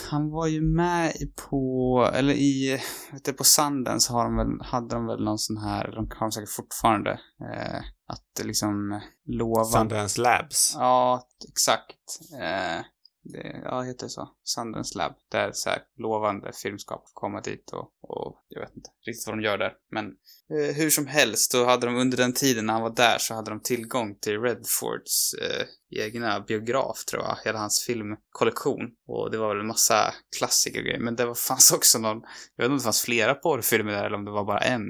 [0.09, 1.13] Han var ju med
[1.49, 2.81] på, eller i,
[3.11, 6.25] vet du, på Sundance har de väl, hade de väl någon sån här, de har
[6.25, 9.63] de säkert fortfarande, eh, att liksom lova...
[9.63, 10.73] Sundance Labs.
[10.75, 12.19] Ja, exakt.
[12.41, 12.85] Eh,
[13.33, 14.29] det, ja, heter det så?
[14.43, 15.13] Sundance Lab.
[15.31, 19.37] Där så här lovande filmskap får komma dit och, och jag vet inte riktigt vad
[19.37, 19.73] de gör där.
[19.91, 23.17] Men eh, hur som helst, då hade de under den tiden när han var där
[23.19, 25.65] så hade de tillgång till Redfords eh,
[26.03, 27.37] egna biograf tror jag.
[27.45, 28.81] Hela hans filmkollektion.
[29.07, 30.99] Och det var väl en massa klassiker och grejer.
[30.99, 32.21] Men det var, fanns också någon,
[32.55, 34.83] jag vet inte om det fanns flera porrfilmer där eller om det var bara en.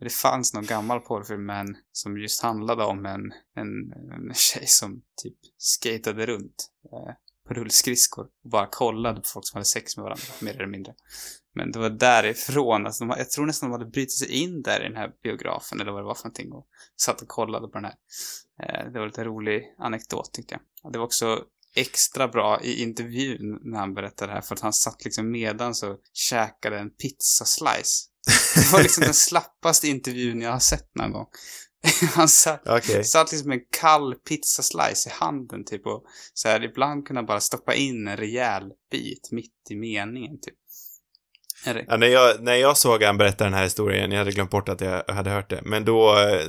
[0.00, 4.66] Det fanns någon gammal porrfilm med en, som just handlade om en, en, en tjej
[4.66, 7.14] som typ skatade runt eh,
[7.48, 10.94] på rullskridskor och bara kollade på folk som hade sex med varandra, mer eller mindre.
[11.54, 14.80] Men det var därifrån, alltså de, jag tror nästan de hade brutit sig in där
[14.80, 16.66] i den här biografen eller vad det var för någonting och
[17.02, 17.94] satt och kollade på den här.
[18.62, 20.92] Eh, det var lite rolig anekdot tyckte jag.
[20.92, 21.44] Det var också
[21.74, 25.74] extra bra i intervjun när han berättade det här för att han satt liksom medan
[25.74, 28.09] så käkade en pizzaslice.
[28.54, 31.26] Det var liksom den slappaste intervjun jag har sett någon gång.
[32.14, 33.04] Han satt, Okej.
[33.04, 36.04] satt liksom en kall pizzaslice i handen typ och
[36.34, 40.54] så här ibland kunde han bara stoppa in en rejäl bit mitt i meningen typ.
[41.64, 44.68] Ja, när, jag, när jag såg han berätta den här historien, jag hade glömt bort
[44.68, 46.44] att jag hade hört det, men då, eh,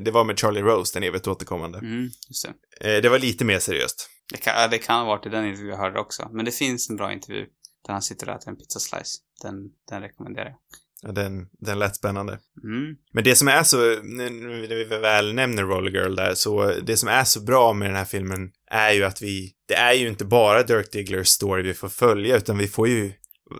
[0.00, 1.78] det var med Charlie Rose, den evigt återkommande.
[1.78, 2.46] Mm, just
[2.80, 2.96] det.
[2.96, 4.08] Eh, Det var lite mer seriöst.
[4.32, 6.28] Det kan, det kan ha varit i den intervjun jag hörde också.
[6.32, 7.46] Men det finns en bra intervju
[7.86, 9.18] där han sitter och äter en pizzaslice.
[9.42, 9.54] Den,
[9.90, 10.58] den rekommenderar jag.
[11.02, 12.32] Ja, Den, den lät spännande.
[12.64, 12.96] Mm.
[13.12, 17.08] Men det som är så, när vi väl nämner Roller Girl där, så det som
[17.08, 20.24] är så bra med den här filmen är ju att vi, det är ju inte
[20.24, 23.12] bara Dirk Digglers story vi får följa, utan vi får ju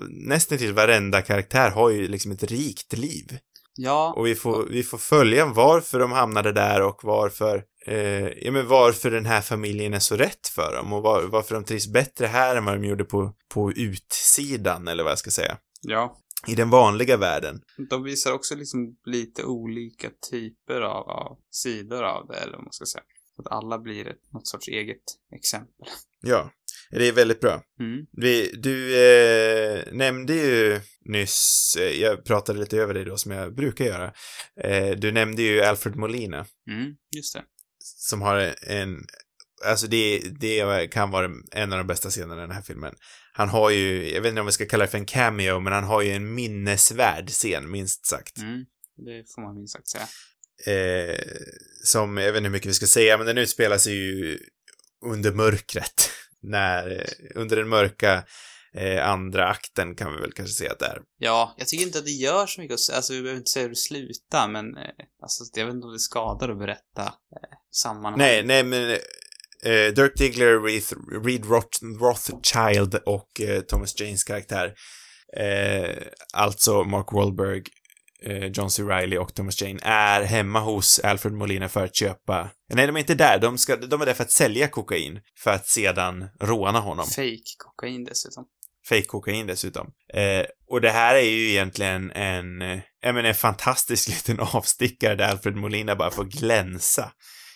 [0.08, 3.38] nästan till varenda karaktär har ju liksom ett rikt liv.
[3.76, 8.52] Ja, Och vi får, vi får följa varför de hamnade där och varför, eh, ja
[8.52, 11.86] men varför den här familjen är så rätt för dem och var, varför de trivs
[11.86, 15.56] bättre här än vad de gjorde på, på utsidan, eller vad jag ska säga.
[15.82, 16.18] ja.
[16.48, 17.60] I den vanliga världen.
[17.90, 22.72] De visar också liksom lite olika typer av, av sidor av det, eller vad man
[22.72, 23.04] ska säga.
[23.36, 25.02] Så att alla blir ett, något sorts eget
[25.36, 25.86] exempel.
[26.20, 26.50] Ja,
[26.90, 27.62] det är väldigt bra.
[27.80, 28.06] Mm.
[28.12, 33.54] Vi, du eh, nämnde ju nyss, eh, jag pratade lite över dig då som jag
[33.54, 34.12] brukar göra.
[34.60, 37.42] Eh, du nämnde ju Alfred Molina Mm, just det.
[37.84, 38.98] som har en,
[39.64, 42.94] alltså det, det kan vara en av de bästa scenerna i den här filmen.
[43.32, 45.72] Han har ju, jag vet inte om vi ska kalla det för en cameo, men
[45.72, 48.38] han har ju en minnesvärd scen, minst sagt.
[48.38, 48.64] Mm.
[48.96, 50.06] Det får man minst sagt säga.
[50.66, 51.18] Eh,
[51.84, 54.38] som, jag vet inte hur mycket vi ska säga, men den utspelar sig ju
[55.04, 56.10] under mörkret.
[56.42, 58.24] När, eh, under den mörka
[58.74, 61.02] eh, andra akten kan vi väl kanske säga att det är.
[61.18, 62.90] Ja, jag tycker inte att det gör så mycket.
[62.92, 64.82] Alltså, vi behöver inte säga hur det slutar, men eh,
[65.22, 68.18] alltså, jag vet inte om det skadar att berätta eh, sammanhang.
[68.18, 68.98] Nej, nej men
[69.66, 70.82] eh, Dirk Diggler, Reed,
[71.24, 74.74] Reed Roth, Rothschild och eh, Thomas Janes karaktär,
[75.36, 75.96] eh,
[76.34, 77.62] alltså Mark Wahlberg,
[78.22, 78.82] eh, John C.
[78.82, 83.00] Reilly och Thomas Jane, är hemma hos Alfred Molina för att köpa, nej de är
[83.00, 86.80] inte där, de, ska, de är där för att sälja kokain, för att sedan råna
[86.80, 87.06] honom.
[87.06, 88.44] Fake kokain dessutom.
[88.88, 89.86] Fake kokain dessutom.
[90.14, 95.14] Eh, och det här är ju egentligen en, eh, jag menar, en fantastisk liten avstickare
[95.14, 97.12] där Alfred Molina bara får glänsa.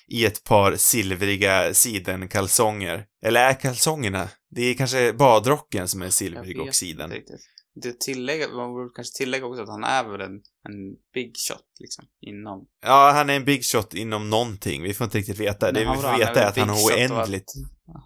[0.09, 3.07] I ett par silvriga sidenkalsonger.
[3.25, 4.29] Eller är kalsongerna?
[4.51, 7.13] Det är kanske badrocken som är silvrig och siden.
[7.83, 10.35] Det tillägg, man borde kanske tillägga också att han är väl en,
[10.69, 12.67] en big shot liksom, inom...
[12.83, 14.83] Ja, han är en big shot inom någonting.
[14.83, 15.73] Vi får inte riktigt veta.
[15.73, 17.53] Det Men vi får veta är att han har oändligt.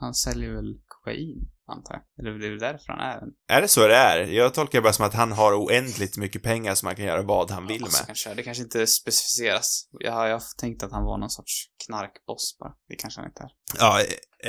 [0.01, 2.27] Han säljer väl kokain, antar jag.
[2.27, 3.23] Eller det är väl därför han är.
[3.57, 4.19] Är det så det är?
[4.19, 7.23] Jag tolkar det bara som att han har oändligt mycket pengar som han kan göra
[7.23, 8.07] vad han vill Alltså, med.
[8.07, 9.89] kanske, det kanske inte specificeras.
[9.99, 12.73] Jag har, jag har tänkt att han var någon sorts knarkboss bara.
[12.89, 13.51] Det kanske han inte är.
[13.79, 14.01] Ja,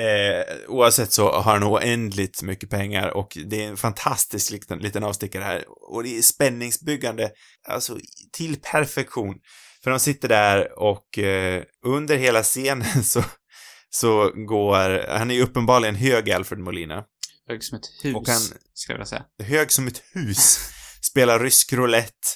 [0.01, 5.03] eh, oavsett så har han oändligt mycket pengar och det är en fantastisk liten, liten
[5.03, 5.63] avstickare här.
[5.95, 7.31] Och det är spänningsbyggande,
[7.67, 7.97] alltså
[8.31, 9.35] till perfektion.
[9.83, 13.23] För de sitter där och eh, under hela scenen så,
[13.89, 17.03] så går, han är ju uppenbarligen hög Alfred Molina.
[17.51, 18.39] Hög som ett hus, Och han-
[18.73, 19.25] skulle jag vilja säga.
[19.43, 20.59] hög som ett hus,
[21.01, 22.27] spelar rysk roulette,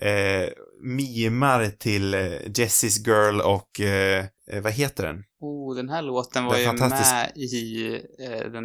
[0.00, 0.48] eh,
[0.84, 5.16] mimar till eh, Jessie's Girl och, eh, eh, vad heter den?
[5.40, 7.12] Oh, den här låten var är ju fantastiskt.
[7.12, 8.64] med i eh, den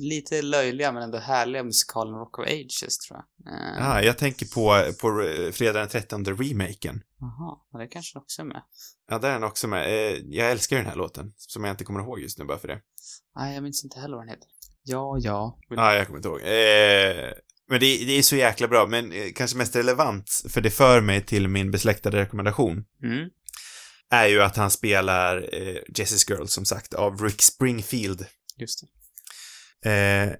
[0.00, 3.52] lite löjliga men ändå härliga musikalen Rock of Ages, tror jag.
[3.54, 7.02] Eh, Ja, ah, jag tänker på, på eh, fredag den 13 remaken.
[7.20, 8.62] Jaha, ja, det kanske också är med.
[9.10, 9.86] Ja, där är den också med.
[9.86, 12.58] Eh, jag älskar ju den här låten, som jag inte kommer ihåg just nu bara
[12.58, 12.80] för det.
[13.36, 14.48] Nej, jag minns inte heller vad den heter.
[14.82, 15.58] Ja, ja.
[15.68, 16.40] Ja, jag kommer inte ihåg.
[16.40, 17.32] Eh,
[17.68, 21.00] men det, det är så jäkla bra, men eh, kanske mest relevant, för det för
[21.00, 23.28] mig till min besläktade rekommendation, Mm.
[24.10, 28.26] är ju att han spelar eh, Jessie's Girl, som sagt, av Rick Springfield.
[28.58, 28.86] Just det.
[29.84, 30.32] Eh,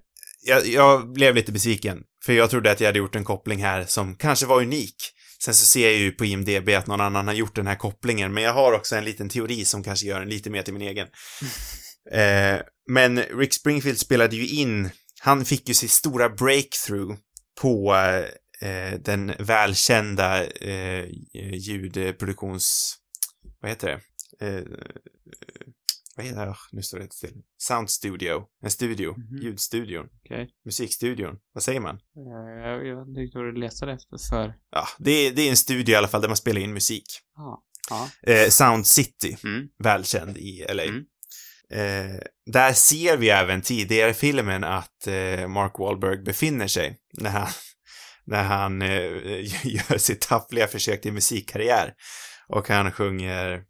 [0.43, 3.85] jag, jag blev lite besviken, för jag trodde att jag hade gjort en koppling här
[3.85, 4.95] som kanske var unik.
[5.43, 8.33] Sen så ser jag ju på IMDB att någon annan har gjort den här kopplingen,
[8.33, 10.87] men jag har också en liten teori som kanske gör den lite mer till min
[10.87, 11.07] egen.
[12.11, 14.89] Eh, men Rick Springfield spelade ju in,
[15.19, 17.15] han fick ju sitt stora breakthrough
[17.61, 17.95] på
[18.61, 22.95] eh, den välkända eh, ljudproduktions...
[23.61, 24.01] Vad heter det?
[24.47, 24.63] Eh,
[26.21, 26.55] vad heter det?
[26.71, 27.33] Nu står det still.
[27.57, 28.43] Sound Studio.
[28.63, 29.15] En studio.
[29.17, 29.37] Mhm.
[29.43, 30.05] Ljudstudion.
[30.25, 30.49] Okej.
[30.65, 31.35] Musikstudion.
[31.53, 31.95] Vad säger man?
[31.95, 34.53] Eh, Jag, jag vet inte vad du letade efter för...
[34.71, 37.05] Ja, det är, det är en studio i alla fall där man spelar in musik.
[37.35, 37.63] Ja.
[37.89, 38.09] Ja.
[38.33, 39.37] Eh, Sound City.
[39.43, 39.67] Mm.
[39.83, 40.83] Välkänd i LA.
[40.83, 41.03] Mm.
[41.73, 42.19] Eh,
[42.51, 47.47] där ser vi även tidigare i filmen att eh, Mark Wahlberg befinner sig när han,
[48.25, 48.89] när han eh,
[49.63, 51.93] gör sitt tappliga försök till musikkarriär.
[52.51, 53.63] Och han sjunger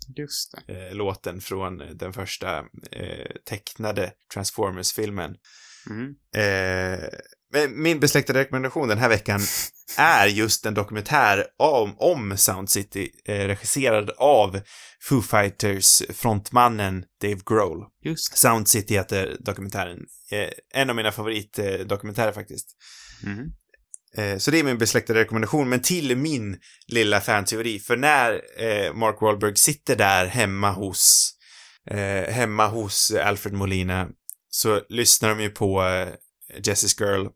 [0.68, 2.58] eh, låten från den första
[2.92, 5.36] eh, tecknade Transformers-filmen.
[5.90, 6.16] Mm.
[6.36, 7.10] Eh,
[7.70, 9.42] min besläktade rekommendation den här veckan
[9.98, 14.62] är just en dokumentär om, om Sound City, eh, regisserad av
[15.02, 17.86] Foo Fighters frontmannen Dave Grohl.
[18.04, 20.00] Just Sound City heter dokumentären.
[20.32, 22.68] Eh, en av mina favoritdokumentärer faktiskt.
[23.24, 23.52] Mm.
[24.18, 26.58] Eh, så det är min besläktade rekommendation, men till min
[26.88, 27.80] lilla fanteori.
[27.80, 31.34] För när eh, Mark Wahlberg sitter där hemma hos,
[31.90, 34.08] eh, hemma hos Alfred Molina
[34.50, 35.82] så lyssnar de ju på
[36.58, 37.28] Jessie's Girl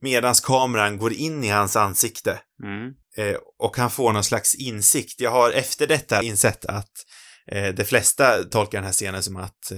[0.00, 2.40] medans kameran går in i hans ansikte.
[2.64, 2.94] Mm.
[3.58, 5.20] Och han får någon slags insikt.
[5.20, 6.92] Jag har efter detta insett att
[7.74, 9.72] de flesta tolkar den här scenen som att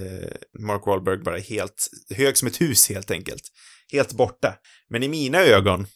[0.59, 3.43] Mark Wahlberg bara är helt hög som ett hus helt enkelt.
[3.91, 4.55] Helt borta.
[4.89, 5.87] Men i mina ögon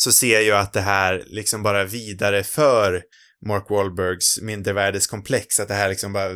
[0.00, 3.02] så ser jag att det här liksom bara vidare för
[3.46, 6.30] Mark Wahlbergs mindervärdeskomplex, att det här liksom bara,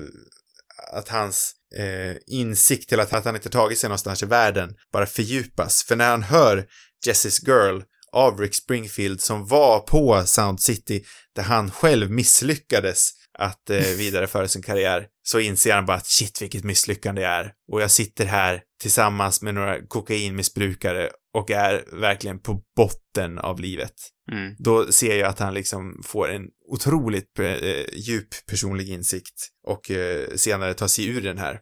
[0.93, 5.07] att hans eh, insikt till att, att han inte tagit sig någonstans i världen bara
[5.07, 5.85] fördjupas.
[5.85, 6.67] För när han hör
[7.07, 7.83] Jessie's Girl
[8.13, 11.05] av Rick Springfield som var på Sound City
[11.37, 16.43] där han själv misslyckades att eh, vidareföra sin karriär så inser han bara att shit
[16.43, 22.39] vilket misslyckande jag är och jag sitter här tillsammans med några kokainmissbrukare och är verkligen
[22.39, 23.95] på botten av livet.
[24.33, 24.55] Mm.
[24.59, 30.29] Då ser jag att han liksom får en otroligt eh, djup personlig insikt och eh,
[30.37, 31.61] senare tar sig ur den här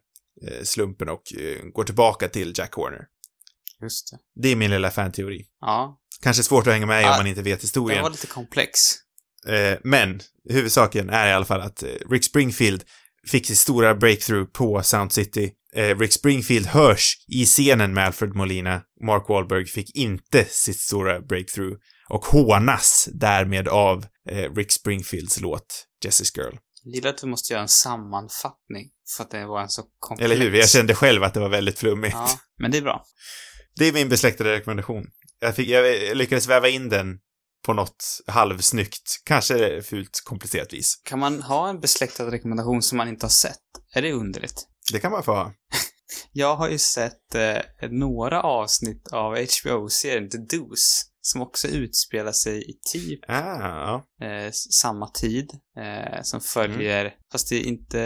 [0.49, 3.05] eh, slumpen och eh, går tillbaka till Jack Horner.
[3.83, 4.19] Just det.
[4.43, 5.45] Det är min lilla fanteori.
[5.61, 5.99] Ja.
[6.23, 8.03] Kanske svårt att hänga med i om Ja, man inte vet Den historien.
[8.03, 8.79] var lite komplex.
[9.47, 12.85] Eh, men huvudsaken är i alla fall att eh, Rick Springfield
[13.27, 15.53] fick sitt stora breakthrough på Sound City.
[15.77, 18.83] Eh, Rick Springfield hörs i scenen med Alfred Molina.
[19.07, 21.77] Mark Wahlberg fick inte sitt stora breakthrough
[22.09, 26.55] och hånas därmed av eh, Rick Springfields låt Jessie's Girl.
[26.85, 30.25] Jag gillar att vi måste göra en sammanfattning för att det var en så komplex.
[30.25, 30.55] Eller hur?
[30.55, 32.15] Jag kände själv att det var väldigt flummigt.
[32.15, 33.05] Ja, men det är bra.
[33.77, 35.07] Det är min besläktade rekommendation.
[35.41, 37.19] Jag, fick, jag lyckades väva in den
[37.67, 41.03] på något halvsnyggt, kanske fult komplicerat vis.
[41.05, 43.59] Kan man ha en besläktad rekommendation som man inte har sett?
[43.95, 44.67] Är det underligt?
[44.93, 45.53] Det kan man få ha.
[46.33, 52.71] Jag har ju sett eh, några avsnitt av HBO-serien The Deuce, som också utspelar sig
[52.71, 54.27] i typ Ah, ja.
[54.27, 55.51] eh, samma tid.
[55.77, 58.01] Eh, som följer, fast det är inte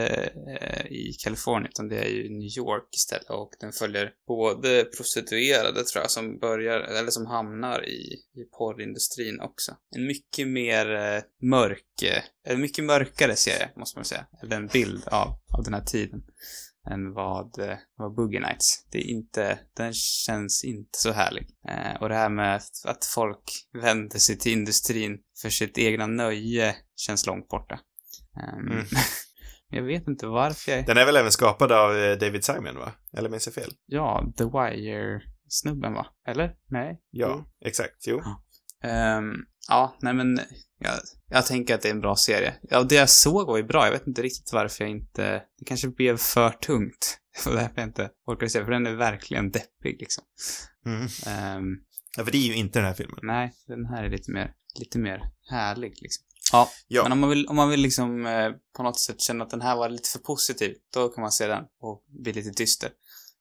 [0.61, 5.85] eh, i Kalifornien utan det är ju New York istället och den följer både prostituerade
[5.85, 9.73] tror jag som börjar, eller som hamnar i, i porrindustrin också.
[9.97, 12.05] En mycket mer eh, mörk,
[12.49, 15.29] en mycket mörkare serie måste man säga, eller en bild av,
[15.59, 16.23] av den här tiden
[16.91, 18.87] än vad, eh, vad Boogie Nights.
[18.91, 21.47] Det är inte, den känns inte så härlig.
[21.69, 26.77] Eh, och det här med att, folk vänder sig till industrin för sitt egna nöje
[26.97, 27.81] känns långt borta.
[28.37, 28.85] Ehm, Mm.
[29.71, 30.87] jag vet inte varför jag...
[30.87, 32.93] Den är väl även skapad av eh, David Simon, va?
[33.17, 33.71] Eller minns jag fel?
[33.87, 36.07] Ja, The Wire-snubben va?
[36.29, 36.55] Eller?
[36.71, 37.01] Nej?
[37.11, 38.07] Ja, exakt.
[38.07, 38.23] Jo.
[38.85, 39.35] Ehm,
[39.69, 40.41] ja, nej men
[40.79, 40.95] jag,
[41.29, 42.55] jag tänker att det är en bra serie.
[42.63, 43.85] Ja, det jag såg var ju bra.
[43.85, 45.43] Jag vet inte riktigt varför jag inte...
[45.59, 47.19] Det kanske blev för tungt.
[47.47, 50.25] Och därför jag inte orkade se, för den är verkligen deppig liksom.
[50.87, 51.09] Mm.
[51.27, 51.77] Ehm,
[52.17, 53.19] Ja, för det är ju inte den här filmen.
[53.23, 55.21] nej, den här är lite mer, lite mer
[55.51, 56.25] härlig liksom.
[56.53, 57.03] Ja, Ja.
[57.03, 59.61] men om man vill, om man vill liksom eh, på något sätt känna att den
[59.61, 62.91] här var lite för positiv, då kan man se den och bli lite dyster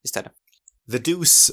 [0.04, 0.32] istället.
[0.92, 1.52] The Deuce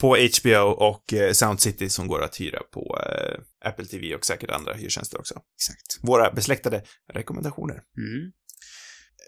[0.00, 4.24] på HBO och eh, Sound City som går att hyra på eh, Apple TV och
[4.24, 5.34] säkert andra hyrtjänster också.
[5.34, 5.98] Exakt.
[6.02, 7.82] Våra besläktade rekommendationer.
[7.96, 8.32] Mm.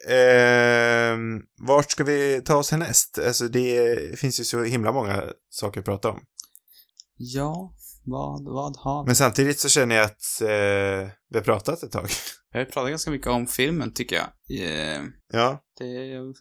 [0.09, 3.18] Ehm, vart ska vi ta oss härnäst?
[3.26, 6.20] Alltså det finns ju så himla många saker att prata om.
[7.16, 7.74] Ja,
[8.05, 9.07] vad, vad har vi?
[9.07, 12.09] Men samtidigt så känner jag att eh, vi har pratat ett tag.
[12.53, 14.26] Jag har pratat ganska mycket om filmen, tycker jag.
[14.61, 15.84] Eh, Ja, det,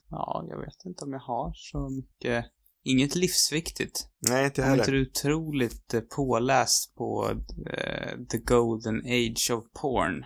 [0.09, 2.45] ja, jag vet inte om jag har så mycket.
[2.85, 4.05] Inget livsviktigt.
[4.29, 5.03] nej inte Jag är inte heller.
[5.03, 7.31] du otroligt eh, påläst på
[7.73, 10.25] eh, the golden age of porn?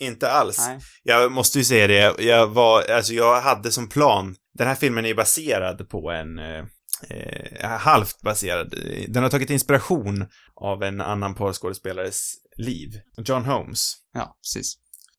[0.00, 0.58] Inte alls.
[0.58, 0.78] Nej.
[1.02, 5.04] Jag måste ju säga det, jag var, alltså jag hade som plan, den här filmen
[5.04, 6.64] är ju baserad på en, eh,
[7.10, 8.74] eh, halvt baserad,
[9.08, 13.92] den har tagit inspiration av en annan porrskådespelares liv, John Holmes.
[14.12, 14.74] Ja, precis.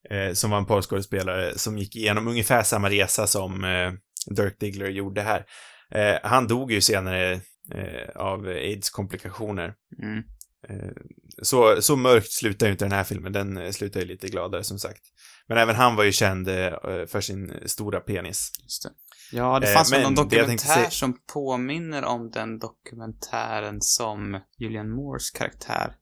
[0.09, 3.91] eh, som var en porrskådespelare som gick igenom ungefär samma resa som eh,
[4.36, 5.45] Dirk Diggler gjorde här.
[5.91, 7.33] Eh, han dog ju senare
[7.73, 9.73] eh, av aids-komplikationer.
[10.03, 10.23] Mm.
[10.69, 10.91] Eh,
[11.41, 14.63] så, så mörkt slutar ju inte den här filmen, den eh, slutar ju lite gladare
[14.63, 15.01] som sagt.
[15.47, 16.73] Men även han var ju känd eh,
[17.07, 18.51] för sin stora penis.
[18.63, 18.89] Just det.
[19.31, 25.93] Ja, det fanns väl någon dokumentär som påminner om den dokumentären som Julian Moores karaktär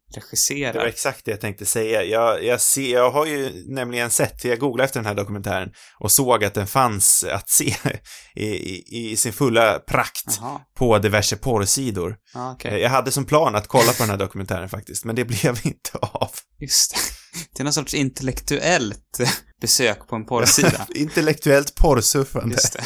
[0.73, 2.03] Det var exakt det jag tänkte säga.
[2.03, 6.11] Jag, jag, ser, jag har ju nämligen sett, jag googlade efter den här dokumentären och
[6.11, 7.75] såg att den fanns att se
[8.35, 12.15] i, i, i sin fulla prakt Jaha, på diverse porrsidor.
[12.33, 12.71] ja, okej.
[12.71, 15.59] Eh, Jag hade som plan att kolla på den här dokumentären faktiskt, men det blev
[15.63, 16.31] inte av.
[16.61, 16.99] Just det.
[17.55, 19.19] Det är någon sorts intellektuellt
[19.61, 20.87] besök på en porrsida.
[20.95, 22.55] Intellektuellt porrsurfande.
[22.55, 22.83] Just det.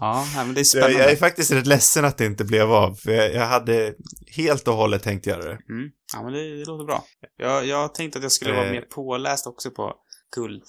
[0.00, 0.98] Ja, men det är Jag, spännande.
[0.98, 3.94] jag är faktiskt rätt ledsen att det inte blev av, för jag, jag hade
[4.36, 5.58] helt och hållet tänkt göra det.
[5.68, 5.90] Mm.
[6.14, 7.04] Ja, men det, det låter bra.
[7.36, 8.72] Jag, jag tänkte att jag skulle vara Eh.
[8.72, 9.94] mer påläst också på
[10.36, 10.62] guld,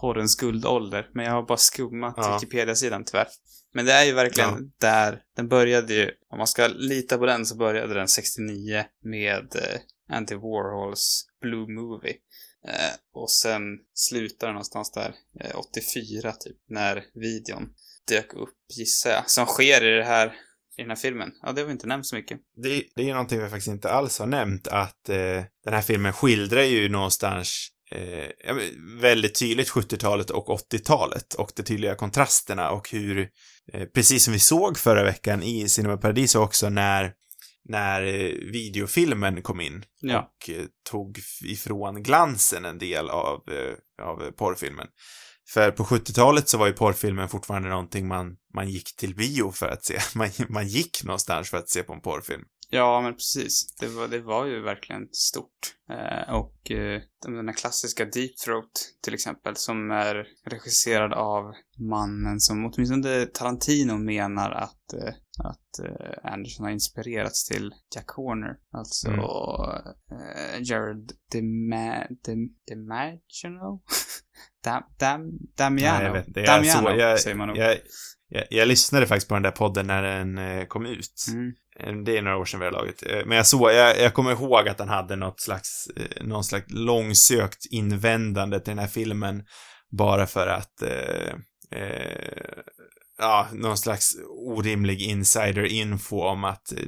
[0.00, 2.34] porrens guldålder, men jag har bara skummat Ja.
[2.34, 3.26] Wikipedia-sidan tyvärr.
[3.74, 4.88] Men det är ju verkligen Ja.
[4.88, 9.56] där, den började ju, om man ska lita på den så började den 69 med
[9.56, 12.14] eh, Andy Warhols Blue Movie.
[12.68, 13.62] Eh, och sen
[13.94, 17.68] slutade den någonstans där, eh, 84 typ, när videon
[18.08, 19.30] dök upp, gissar jag.
[19.30, 20.26] Som sker i det här,
[20.76, 21.32] i den här filmen.
[21.42, 22.40] Ja, det har vi inte nämnt så mycket.
[22.62, 25.82] Det, det är ju någonting vi faktiskt inte alls har nämnt, att eh, den här
[25.82, 28.54] filmen skildrar ju någonstans eh,
[29.00, 33.28] väldigt tydligt 70-talet och 80-talet och de tydliga kontrasterna och hur,
[33.72, 37.12] eh, precis som vi såg förra veckan i Cinema Paradiso också när
[37.68, 40.18] när eh, videofilmen kom in Ja.
[40.18, 44.86] och eh, tog ifrån glansen en del av, eh, av porrfilmen.
[45.48, 49.68] För på 70-talet så var ju porrfilmen fortfarande någonting man, man gick till bio för
[49.68, 49.98] att se.
[50.14, 52.42] Man, man gick någonstans för att se på en porrfilm.
[52.70, 53.74] Ja, men precis.
[53.80, 55.74] Det var, det var ju verkligen stort.
[55.90, 62.40] Eh, och eh, den här klassiska Deep Throat till exempel, som är regisserad av mannen
[62.40, 65.14] som åtminstone Tarantino menar att, eh,
[65.44, 68.56] att eh, Anderson har inspirerats till Jack Horner.
[68.72, 69.20] Alltså Mm.
[69.20, 73.82] eh, Jared Dema, Dem, DiMaggio?
[74.64, 75.98] Dam, Dam, Damiano.
[75.98, 76.40] Nej, jag vet inte.
[76.40, 77.56] Jag, Damiano, så, jag, säger man nog.
[77.56, 77.76] jag,
[78.28, 81.26] jag, jag lyssnade faktiskt på den där podden när den eh, kom ut.
[81.32, 81.52] Mm.
[81.80, 83.02] Eh, Det är några år sedan vi har laget.
[83.06, 85.88] Eh, Men jag såg, jag, jag kommer ihåg att han hade något slags,
[86.20, 89.42] någon slags långsökt invändande till den här filmen
[89.90, 91.34] bara för att eh,
[91.80, 92.58] eh,
[93.18, 96.78] ja, någon slags orimlig insider-info om att, eh,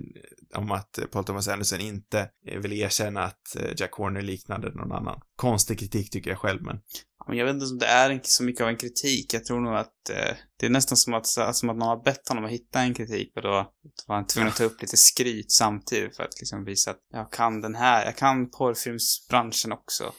[0.58, 4.92] om att Paul Thomas Anderson inte eh, vill erkänna att eh, Jack Horner liknade någon
[4.92, 5.20] annan.
[5.36, 6.80] Konstig kritik tycker jag själv, men
[7.28, 9.34] Men jag vet inte om det är så mycket av en kritik.
[9.34, 12.28] Jag tror nog att eh, det är nästan som att, som att någon har bett
[12.28, 13.72] honom att hitta en kritik och då
[14.06, 17.32] var han tvungen att ta upp lite skryt samtidigt för att liksom visa att jag
[17.32, 20.12] kan den här, jag kan porrfilmsbranschen också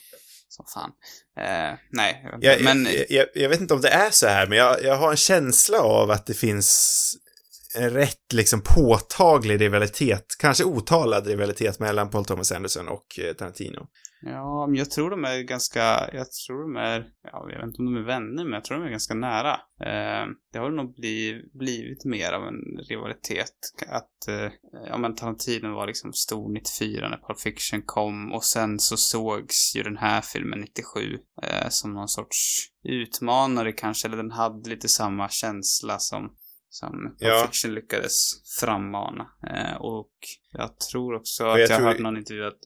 [0.57, 0.91] som fan.
[1.39, 4.57] Eh, nej, jag men jag, jag, jag vet inte om det är så här, men
[4.57, 7.15] jag, jag har en känsla av att det finns
[7.75, 13.87] en rätt liksom påtaglig rivalitet, kanske otalad rivalitet mellan Paul Thomas Anderson och eh, Tarantino.
[14.21, 17.81] Ja, men jag tror de är ganska, jag tror de är, ja, jag vet inte
[17.81, 19.53] om de är vänner, men jag tror de är ganska nära.
[19.81, 23.55] Eh, det har nog bli, blivit mer av en rivalitet.
[23.87, 24.51] Att, eh,
[24.87, 29.75] ja men Tarantino var liksom stor 94 när Pulp Fiction kom och sen så sågs
[29.75, 30.99] ju den här filmen 97
[31.43, 36.31] eh, som någon sorts utmanare kanske, eller den hade lite samma känsla som
[36.69, 37.47] som Ja.
[37.47, 38.15] Fiction lyckades
[38.59, 39.27] frammana.
[39.43, 40.11] Eh, och
[40.51, 42.59] jag tror också Och att jag jag, tror- hörde någon intervju att,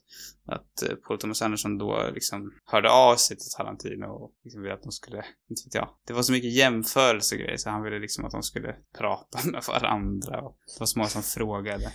[0.46, 4.74] att eh, Paul Thomas Anderson då liksom hörde av sig till Tarantino och liksom ville
[4.74, 7.84] att de skulle, inte vet jag, det var så mycket jämförelse och grejer så han
[7.84, 11.92] ville liksom att de skulle prata med varandra och det var så många som frågade.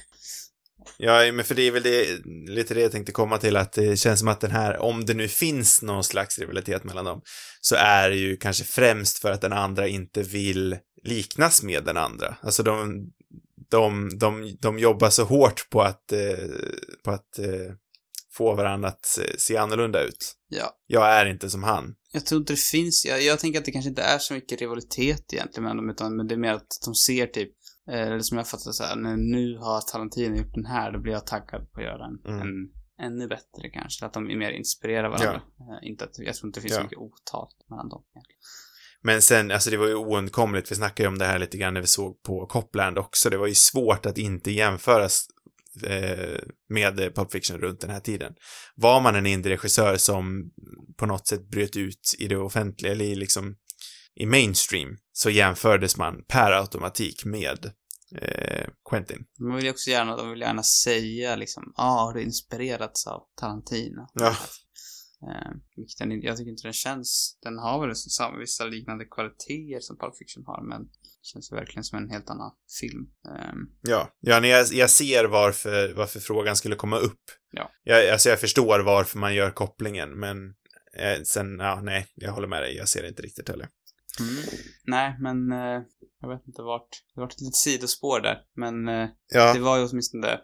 [0.97, 3.97] Ja, men för det är väl det, lite det jag tänkte komma till, att det
[3.97, 7.22] känns som att den här, om det nu finns någon slags rivalitet mellan dem,
[7.61, 11.97] så är det ju kanske främst för att den andra inte vill liknas med den
[11.97, 12.37] andra.
[12.43, 13.07] Alltså de,
[13.70, 16.49] de, de, de jobbar så hårt på att, eh,
[17.05, 17.72] på att eh,
[18.37, 20.34] få varandra att se annorlunda ut.
[20.49, 20.70] Ja.
[20.87, 21.95] Jag är inte som han.
[22.12, 24.61] Jag tror inte det finns, jag, jag tänker att det kanske inte är så mycket
[24.61, 27.53] rivalitet egentligen mellan dem, utan men det är mer att de ser typ,
[27.89, 31.12] eller som jag fattar så här, när nu har Tarantino gjort den här, då blir
[31.12, 32.41] jag taggad på att göra en, Mm.
[32.49, 32.70] en
[33.07, 34.07] ännu bättre kanske.
[34.07, 35.43] Att de är mer inspirerar varandra.
[35.61, 36.78] Eh, inte att, jag tror inte det finns Ja.
[36.78, 38.03] så mycket otal mellan dem.
[38.14, 38.39] egentligen.
[39.03, 41.74] Men sen, alltså det var ju oundkomligt, vi snackade ju om det här lite grann
[41.74, 45.26] när vi såg på Copland också, det var ju svårt att inte jämföras
[45.87, 48.34] eh, med eh, Pulp Fiction runt den här tiden.
[48.74, 50.51] Var man en indie-regissör som
[50.97, 53.57] på något sätt bröt ut i det offentliga, eller i liksom
[54.17, 57.73] i mainstream, så jämfördes man per automatik med
[58.23, 59.25] eh, Quentin.
[59.39, 63.07] Man vill ju också gärna, de vill gärna säga liksom, ja, ah, har du inspirerats
[63.07, 64.09] av Tarantino?
[64.14, 64.37] Ja.
[65.23, 69.81] Eh, vilket den, jag tycker inte den känns, den har väl samma, vissa liknande kvaliteter
[69.81, 73.07] som Pulp Fiction har, men det känns verkligen som en helt annan film.
[73.29, 77.23] Ehm, Ja, ja när jag, jag ser varför, varför frågan skulle komma upp.
[77.51, 77.71] Ja.
[77.85, 80.37] Jag, alltså jag förstår varför man gör kopplingen, men
[80.99, 83.69] eh, sen, ja, nej, jag håller med dig, jag ser det inte riktigt heller.
[84.85, 85.83] Nej, men eh,
[86.21, 89.79] jag vet inte vart, det var ett litet sidospår där, men eh, Ja, det var
[89.79, 90.41] ju åtminstone det.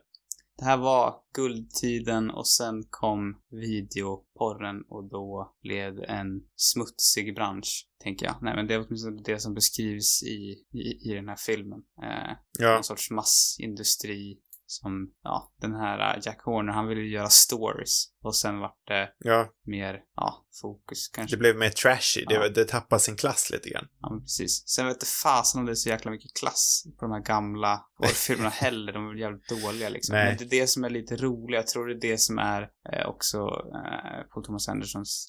[0.58, 7.88] Det här var guldtiden och sen kom videoporren och då blev det en smutsig bransch,
[8.02, 8.34] tänker jag.
[8.42, 11.80] Nej, men det är åtminstone det som beskrivs i, i, i den här filmen.
[12.02, 14.38] Eh, ja, Någon sorts massindustri
[14.72, 18.04] som, ja, den här eh, Jack Horner, han ville ju göra stories.
[18.22, 21.36] Och sen vart det ja, mer, ja, fokus kanske.
[21.36, 22.48] det blev mer trashy, det, Ja.
[22.48, 23.88] det tappade sin klass lite grann.
[24.00, 24.68] Ja, men precis.
[24.68, 27.84] Sen vet inte fasen om det är så jäkla mycket klass på de här gamla
[27.98, 28.92] porrfilmerna heller.
[28.92, 30.16] De är jävligt dåliga liksom.
[30.16, 30.26] Nej.
[30.28, 31.54] Men det är det som är lite roligt.
[31.56, 32.62] Jag tror det är det som är
[32.92, 33.38] eh, också
[33.74, 35.28] eh, Paul Thomas Andersons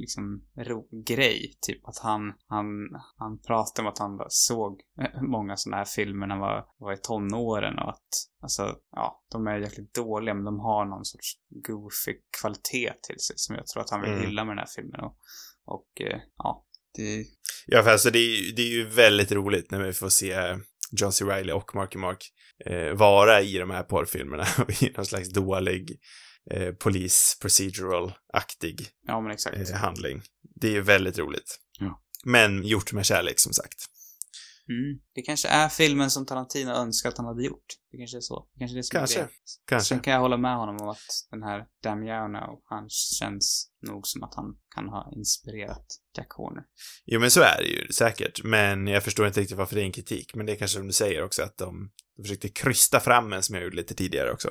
[0.00, 1.58] liksom ro- grej.
[1.60, 2.66] Typ att han, han,
[3.16, 6.92] han pratar om att han såg eh, många sådana här filmer när han var, var
[6.92, 8.08] i tonåren och att
[8.42, 11.32] Alltså, ja, de är jäkligt dåliga men de har någon sorts
[11.66, 14.24] goofy kvalitet till sig som jag tror att han vill Mm.
[14.26, 15.16] hylla med den här filmen och,
[15.64, 16.64] och eh, ja,
[16.94, 17.24] det,
[17.66, 20.56] Ja, för alltså det är, ju- det är ju väldigt roligt när vi får se
[20.92, 21.24] John C.
[21.24, 22.24] Reilly och Marky Mark
[22.66, 24.46] eh, vara i de här porrfilmerna
[24.80, 25.98] i någon slags dålig
[26.50, 30.22] eh, polis procedural-aktig ja eh, handling.
[30.60, 31.58] Det är ju väldigt roligt.
[31.80, 32.02] Ja.
[32.24, 33.84] Men gjort med kärlek, som sagt.
[34.68, 34.98] Mm.
[35.14, 37.66] Det kanske är filmen som Tarantino önskar att han hade gjort.
[37.90, 38.48] Det kanske är så.
[38.54, 39.16] Det kanske är det som är Kanske.
[39.16, 39.30] grejen.
[39.68, 39.88] Kanske.
[39.88, 44.22] Sen kan jag hålla med honom om att den här Damiano, han känns nog som
[44.22, 46.62] att han kan ha inspirerat Jack Horner.
[47.06, 48.44] Jo, men så är det ju säkert.
[48.44, 50.34] Men jag förstår inte riktigt varför det är en kritik.
[50.34, 53.42] Men det är kanske som du säger också, att de, de försökte krysta fram en
[53.42, 54.48] som jag gjorde lite tidigare också.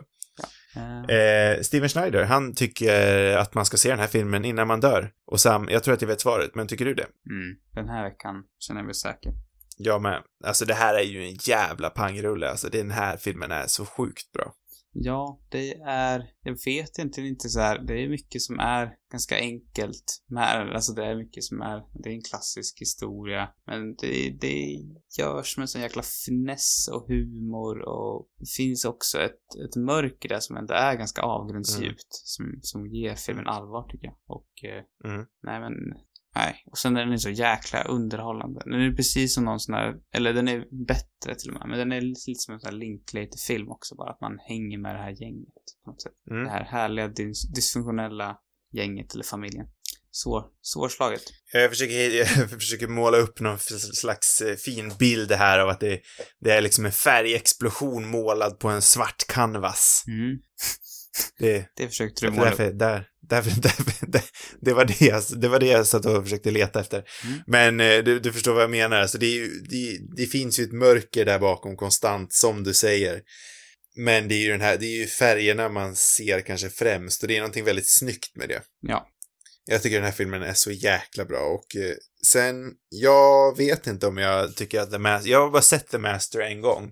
[0.76, 4.80] Eh, Eh, Steven Schneider, han tycker att man ska se den här filmen innan man
[4.80, 5.12] dör.
[5.26, 7.08] Och Sam, jag tror att jag vet svaret, men tycker du det?
[7.30, 7.58] mm.
[7.74, 9.34] Den här veckan känner jag mig säker.
[9.78, 10.24] Jag med.
[10.44, 12.50] Alltså det här är ju en jävla pangrulle.
[12.50, 14.54] Alltså den här filmen är så sjukt bra.
[15.00, 19.36] Ja, det är, jag vet egentligen inte så här, det är mycket som är ganska
[19.38, 24.38] enkelt med, alltså det är mycket som är, det är en klassisk historia, men det,
[24.42, 24.78] det
[25.20, 30.40] görs med sån jäkla finess och humor och det finns också ett, ett mörker där
[30.40, 34.18] som ändå är ganska avgrundsdjupt, som, som ger filmen allvar tycker jag.
[34.28, 35.26] Och, eh, Mm.
[35.44, 35.74] nej men,
[36.38, 36.64] nej.
[36.72, 38.62] Och sen är den så jäkla underhållande.
[38.66, 41.80] Den är precis som någon sån här, eller den är bättre till och med, men
[41.80, 45.00] den är lite som en sån här Linklater-film också, bara att man hänger med det
[45.00, 46.14] här gänget på något sätt.
[46.32, 46.44] Mm.
[46.44, 48.38] Det här härliga dys- dysfunktionella
[48.74, 49.68] gänget eller familjen.
[50.12, 51.22] Svår, svårslaget.
[51.54, 51.94] Jag försöker,
[52.40, 56.02] jag försöker måla upp någon slags eh, fin bild här av att det,
[56.40, 60.04] det är liksom en färgexplosion målad på en svart canvas.
[60.08, 60.38] Mm.
[61.40, 64.24] Det, Det försökte du måla därför, där, därför, därför, det,
[64.62, 67.04] det, var det, jag, det var det jag satt och försökte leta efter.
[67.24, 67.40] Mm.
[67.48, 68.98] Men eh, du, du förstår vad jag menar.
[68.98, 73.22] Alltså, det, det, det finns ju ett mörker där bakom konstant, som du säger.
[73.96, 77.28] Men det är ju den här, det är ju färgerna man ser kanske främst och
[77.28, 78.62] det är någonting väldigt snyggt med det.
[78.82, 79.08] Ja.
[79.66, 81.96] Jag tycker den här filmen är så jäkla bra och eh,
[82.26, 85.98] sen, jag vet inte om jag tycker att The Master, jag har bara sett The
[85.98, 86.92] Master en gång.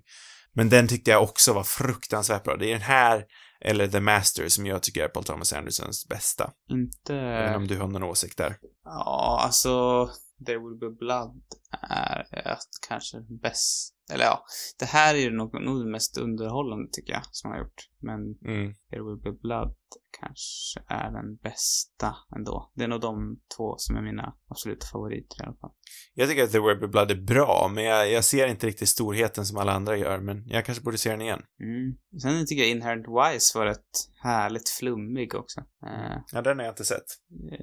[0.53, 2.55] Men den tyckte jag också var fruktansvärt bra.
[2.55, 3.23] Det är den här,
[3.61, 6.53] eller The Master, som jag tycker är Paul Thomas Andersons bästa.
[6.69, 7.15] Inte...
[7.15, 8.57] Även om du har någon åsikt där.
[8.83, 10.09] Ja, alltså...
[10.45, 11.41] There will be blood
[11.81, 13.94] är kanske bäst...
[14.13, 14.45] Eller ja,
[14.79, 17.89] det här är ju nog, nog det mest underhållande tycker jag som han har gjort.
[17.99, 18.19] Men
[18.55, 18.73] Mm.
[18.89, 19.75] There will be blood
[20.19, 22.71] kanske är den bästa ändå.
[22.75, 25.71] Det är nog de två som är mina absoluta favoriter i alla fall.
[26.13, 28.89] Jag tycker att The Web of Blood är bra, men jag, jag ser inte riktigt
[28.89, 31.41] storheten som alla andra gör, men jag kanske borde se den igen.
[31.59, 31.97] Mm.
[32.21, 33.89] Sen tycker jag Inherent Wise var rätt
[34.23, 35.59] härligt flummig också.
[35.59, 37.05] Eh, Ja, den har jag inte sett.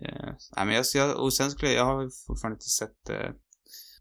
[0.03, 3.19] eh, nej, men jag, jag, och sen skulle jag, jag har fortfarande inte sett vad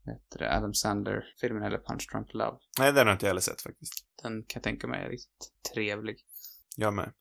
[0.05, 2.57] heter det, Adam Sandler-filmen eller Punch Drunk Love.
[2.79, 3.93] Nej, den har inte jag heller sett faktiskt.
[4.23, 6.17] Den kan jag tänka mig är riktigt trevlig.
[6.75, 7.11] Jag med.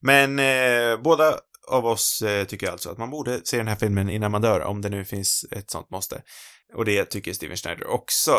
[0.00, 4.10] Men eh, båda av oss eh, tycker alltså att man borde se den här filmen
[4.10, 6.22] innan man dör, om det nu finns ett sånt måste.
[6.74, 8.30] Och det tycker Steven Schneider också.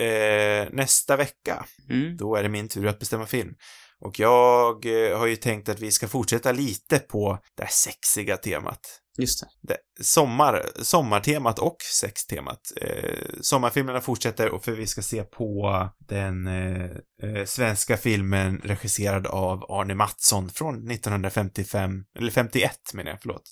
[0.00, 2.16] Eh, nästa vecka, Mm.
[2.16, 3.54] då är det min tur att bestämma film.
[4.00, 8.36] Och jag eh, har ju tänkt att vi ska fortsätta lite på det här sexiga
[8.36, 8.80] temat.
[9.18, 9.74] Just det.
[9.74, 12.60] det, sommar, sommartemat och sextemat.
[12.76, 16.90] Eh, sommarfilmerna fortsätter och för vi ska se på den eh,
[17.22, 23.42] eh, svenska filmen regisserad av Arne Mattsson från 1955, eller 51 menar jag, förlåt.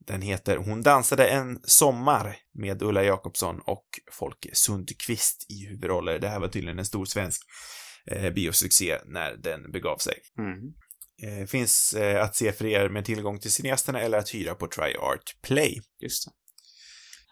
[0.00, 6.18] Den heter Hon dansade en sommar med Ulla Jakobsson och Folke Sundqvist i huvudroller.
[6.18, 7.42] Det här var tydligen en stor svensk
[8.10, 10.14] eh, biosuccé när den begav sig.
[10.38, 10.72] Mm.
[11.22, 14.66] Eh, finns eh, att se för er med tillgång till cineasterna eller att hyra på
[14.66, 15.80] TryArt Play.
[16.02, 16.30] Just det.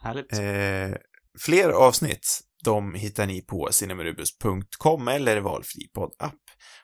[0.02, 0.32] Härligt.
[0.32, 0.90] Eh,
[1.38, 6.34] fler avsnitt, de hittar ni på cinemarubus.com eller valfri poddapp.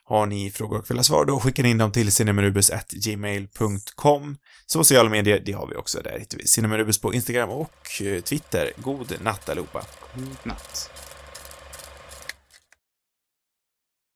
[0.04, 4.36] Har ni frågor och vill ha svar, då skickar ni in dem till cinemarubus.gmail.com.
[4.66, 6.00] Sociala medier, det har vi också.
[6.00, 8.72] Där hittar vi Cinemarubus på Instagram och eh, Twitter.
[8.76, 9.84] God natt allihopa.
[10.14, 11.09] God natt.